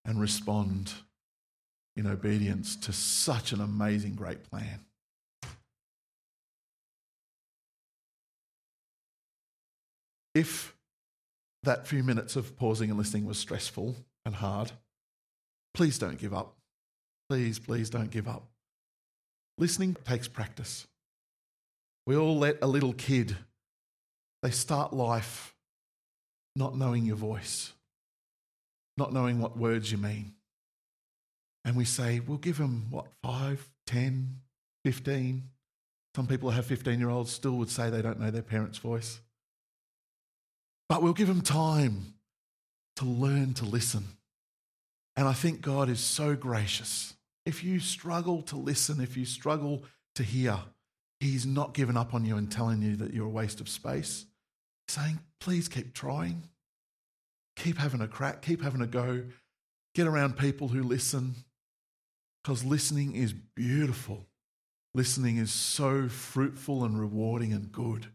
and 0.06 0.22
respond 0.22 0.94
in 1.98 2.08
obedience 2.08 2.78
to 2.78 2.94
such 2.94 3.52
an 3.52 3.60
amazing, 3.60 4.16
great 4.16 4.50
plan. 4.50 4.86
If 10.34 10.74
that 11.64 11.88
few 11.88 12.02
minutes 12.02 12.38
of 12.38 12.56
pausing 12.56 12.90
and 12.90 12.98
listening 12.98 13.26
was 13.26 13.38
stressful 13.38 13.98
and 14.24 14.36
hard, 14.36 14.72
please 15.74 16.00
don't 16.00 16.18
give 16.18 16.34
up. 16.34 16.56
Please, 17.28 17.60
please 17.60 17.90
don't 17.90 18.12
give 18.12 18.30
up. 18.30 18.48
Listening 19.58 19.98
takes 20.06 20.30
practice. 20.30 20.88
We 22.08 22.16
all 22.16 22.38
let 22.38 22.60
a 22.62 22.68
little 22.68 22.94
kid, 22.94 23.36
they 24.46 24.52
start 24.52 24.94
life 24.94 25.54
not 26.56 26.78
knowing 26.78 27.06
your 27.06 27.18
voice, 27.18 27.74
not 28.98 29.12
knowing 29.12 29.40
what 29.40 29.58
words 29.58 29.92
you 29.92 29.98
mean 29.98 30.36
and 31.66 31.76
we 31.76 31.84
say, 31.84 32.20
we'll 32.20 32.38
give 32.38 32.60
them, 32.60 32.86
what, 32.92 33.08
5, 33.24 33.68
10, 33.88 34.40
15? 34.86 35.50
Some 36.16 36.28
people 36.28 36.52
who 36.52 36.56
have 36.56 36.66
15 36.68 37.00
year 37.00 37.10
olds 37.10 37.32
still 37.32 37.54
would 37.54 37.72
say 37.72 37.90
they 37.90 38.04
don't 38.04 38.20
know 38.20 38.30
their 38.30 38.44
parents' 38.44 38.78
voice. 38.78 39.20
But 40.88 41.02
we'll 41.02 41.14
give 41.14 41.28
them 41.28 41.42
time 41.42 42.14
to 42.98 43.06
learn 43.06 43.56
to 43.56 43.66
listen. 43.66 44.06
And 45.18 45.28
I 45.28 45.34
think 45.34 45.62
God 45.62 45.90
is 45.90 46.00
so 46.00 46.36
gracious. 46.36 47.16
If 47.46 47.64
you 47.64 47.80
struggle 47.80 48.44
to 48.44 48.56
listen, 48.56 49.02
if 49.02 49.18
you 49.18 49.26
struggle 49.26 49.84
to 50.14 50.24
hear, 50.24 50.60
He's 51.20 51.46
not 51.46 51.74
given 51.74 51.98
up 51.98 52.14
on 52.14 52.26
you 52.26 52.38
and 52.38 52.52
telling 52.52 52.82
you 52.84 52.96
that 52.98 53.14
you're 53.14 53.26
a 53.26 53.30
waste 53.30 53.60
of 53.60 53.70
space. 53.70 54.26
Saying, 54.88 55.20
please 55.40 55.68
keep 55.68 55.94
trying. 55.94 56.44
Keep 57.56 57.78
having 57.78 58.02
a 58.02 58.08
crack, 58.08 58.42
keep 58.42 58.62
having 58.62 58.82
a 58.82 58.88
go. 58.88 59.24
Get 59.94 60.08
around 60.08 60.38
people 60.38 60.68
who 60.68 60.84
listen. 60.84 61.36
Because 62.44 62.64
listening 62.64 63.16
is 63.16 63.34
beautiful. 63.34 64.26
Listening 64.94 65.38
is 65.38 65.52
so 65.52 66.08
fruitful 66.08 66.84
and 66.84 67.00
rewarding 67.00 67.54
and 67.54 67.72
good. 67.72 68.08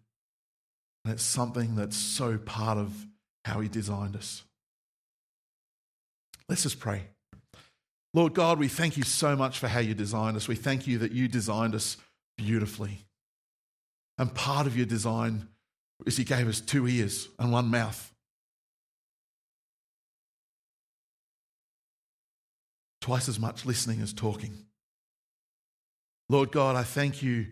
And 1.04 1.14
it's 1.14 1.22
something 1.22 1.74
that's 1.74 1.96
so 1.96 2.38
part 2.38 2.78
of 2.78 2.94
how 3.44 3.61
He 3.61 3.68
designed 3.68 4.16
us. 4.16 4.44
Let's 6.48 6.62
just 6.62 6.80
pray. 6.80 7.02
Lord 8.12 8.35
God, 8.35 8.59
we 8.59 8.68
thank 8.68 8.96
you 8.96 9.04
so 9.04 9.37
much 9.37 9.59
for 9.59 9.68
how 9.68 9.80
you 9.80 9.94
designed 9.94 10.37
us. 10.37 10.48
We 10.48 10.56
thank 10.56 10.87
you 10.87 10.98
that 10.98 11.12
you 11.12 11.28
designed 11.28 11.74
us 11.74 11.96
beautifully. 12.37 13.06
And 14.18 14.35
part 14.35 14.66
of 14.66 14.76
your 14.76 14.87
design 14.87 15.48
is 16.06 16.16
He 16.16 16.24
gave 16.24 16.48
us 16.48 16.60
two 16.60 16.86
ears 16.86 17.28
and 17.38 17.52
one 17.52 17.66
mouth. 17.66 18.12
Twice 23.00 23.28
as 23.28 23.38
much 23.38 23.64
listening 23.64 24.00
as 24.02 24.12
talking. 24.12 24.66
Lord 26.28 26.52
God, 26.52 26.76
I 26.76 26.82
thank 26.82 27.22
you 27.22 27.46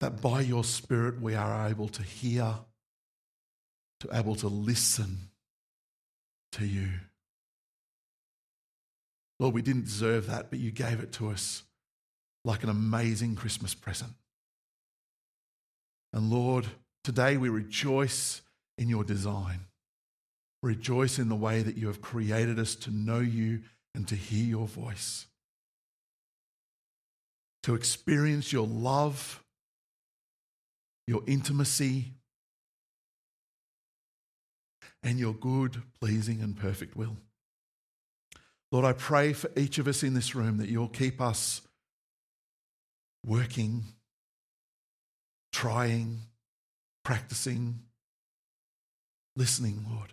that 0.00 0.22
by 0.22 0.40
your 0.40 0.64
Spirit 0.64 1.20
we 1.20 1.34
are 1.34 1.68
able 1.68 1.88
to 1.88 2.02
hear, 2.02 2.54
to 4.00 4.08
able 4.12 4.34
to 4.36 4.48
listen 4.48 5.30
to 6.52 6.66
you. 6.66 6.88
Lord, 9.40 9.54
we 9.54 9.62
didn't 9.62 9.84
deserve 9.84 10.26
that, 10.28 10.50
but 10.50 10.58
you 10.58 10.70
gave 10.70 11.00
it 11.00 11.12
to 11.14 11.30
us 11.30 11.64
like 12.44 12.62
an 12.62 12.68
amazing 12.68 13.34
Christmas 13.34 13.74
present. 13.74 14.12
And 16.12 16.30
Lord, 16.30 16.66
today 17.04 17.36
we 17.36 17.48
rejoice 17.48 18.40
in 18.78 18.88
your 18.88 19.04
design. 19.04 19.60
Rejoice 20.62 21.18
in 21.18 21.28
the 21.28 21.36
way 21.36 21.62
that 21.62 21.76
you 21.76 21.86
have 21.86 22.00
created 22.00 22.58
us 22.58 22.74
to 22.74 22.90
know 22.90 23.20
you 23.20 23.60
and 23.94 24.08
to 24.08 24.16
hear 24.16 24.44
your 24.44 24.66
voice, 24.66 25.26
to 27.62 27.74
experience 27.74 28.52
your 28.52 28.66
love, 28.66 29.44
your 31.06 31.22
intimacy, 31.26 32.14
and 35.02 35.18
your 35.18 35.34
good, 35.34 35.82
pleasing, 36.00 36.40
and 36.40 36.56
perfect 36.56 36.96
will. 36.96 37.16
Lord, 38.72 38.86
I 38.86 38.94
pray 38.94 39.34
for 39.34 39.50
each 39.54 39.78
of 39.78 39.86
us 39.86 40.02
in 40.02 40.14
this 40.14 40.34
room 40.34 40.56
that 40.56 40.68
you'll 40.68 40.88
keep 40.88 41.20
us 41.20 41.60
working, 43.24 43.84
trying, 45.52 46.22
practicing, 47.04 47.80
listening, 49.36 49.84
Lord. 49.88 50.12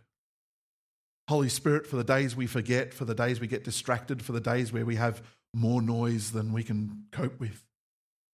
Holy 1.28 1.50
Spirit, 1.50 1.88
for 1.88 1.96
the 1.96 2.04
days 2.04 2.36
we 2.36 2.46
forget, 2.46 2.94
for 2.94 3.06
the 3.06 3.16
days 3.16 3.40
we 3.40 3.48
get 3.48 3.64
distracted, 3.64 4.22
for 4.22 4.34
the 4.34 4.42
days 4.42 4.74
where 4.74 4.86
we 4.86 4.96
have 4.98 5.22
more 5.54 5.82
noise 5.82 6.32
than 6.32 6.52
we 6.52 6.64
can 6.64 7.06
cope 7.12 7.40
with, 7.40 7.64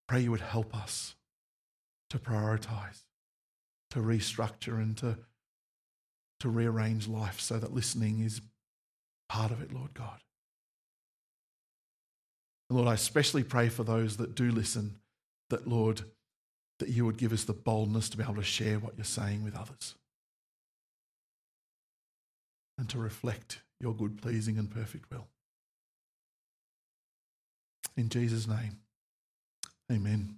pray 0.07 0.21
you 0.21 0.31
would 0.31 0.41
help 0.41 0.75
us 0.75 1.15
to 2.09 2.17
prioritize, 2.17 3.03
to 3.91 3.99
restructure, 3.99 4.75
and 4.75 4.97
to, 4.97 5.17
to 6.39 6.49
rearrange 6.49 7.07
life 7.07 7.39
so 7.39 7.59
that 7.59 7.73
listening 7.73 8.21
is 8.21 8.41
part 9.29 9.51
of 9.51 9.61
it, 9.61 9.71
Lord 9.71 9.93
God. 9.93 10.19
Lord, 12.69 12.87
I 12.87 12.95
especially 12.95 13.43
pray 13.43 13.69
for 13.69 13.83
those 13.83 14.17
that 14.17 14.35
do 14.35 14.51
listen, 14.51 14.95
that, 15.49 15.67
Lord, 15.67 16.01
that 16.79 16.89
you 16.89 17.05
would 17.05 17.17
give 17.17 17.33
us 17.33 17.43
the 17.43 17.53
boldness 17.53 18.09
to 18.09 18.17
be 18.17 18.23
able 18.23 18.35
to 18.35 18.43
share 18.43 18.79
what 18.79 18.93
you're 18.97 19.05
saying 19.05 19.43
with 19.43 19.55
others 19.55 19.95
and 22.77 22.87
to 22.89 22.99
reflect 22.99 23.61
your 23.79 23.93
good, 23.93 24.21
pleasing, 24.21 24.57
and 24.57 24.69
perfect 24.69 25.09
will. 25.11 25.27
In 27.95 28.09
Jesus' 28.09 28.47
name, 28.47 28.79
amen. 29.91 30.37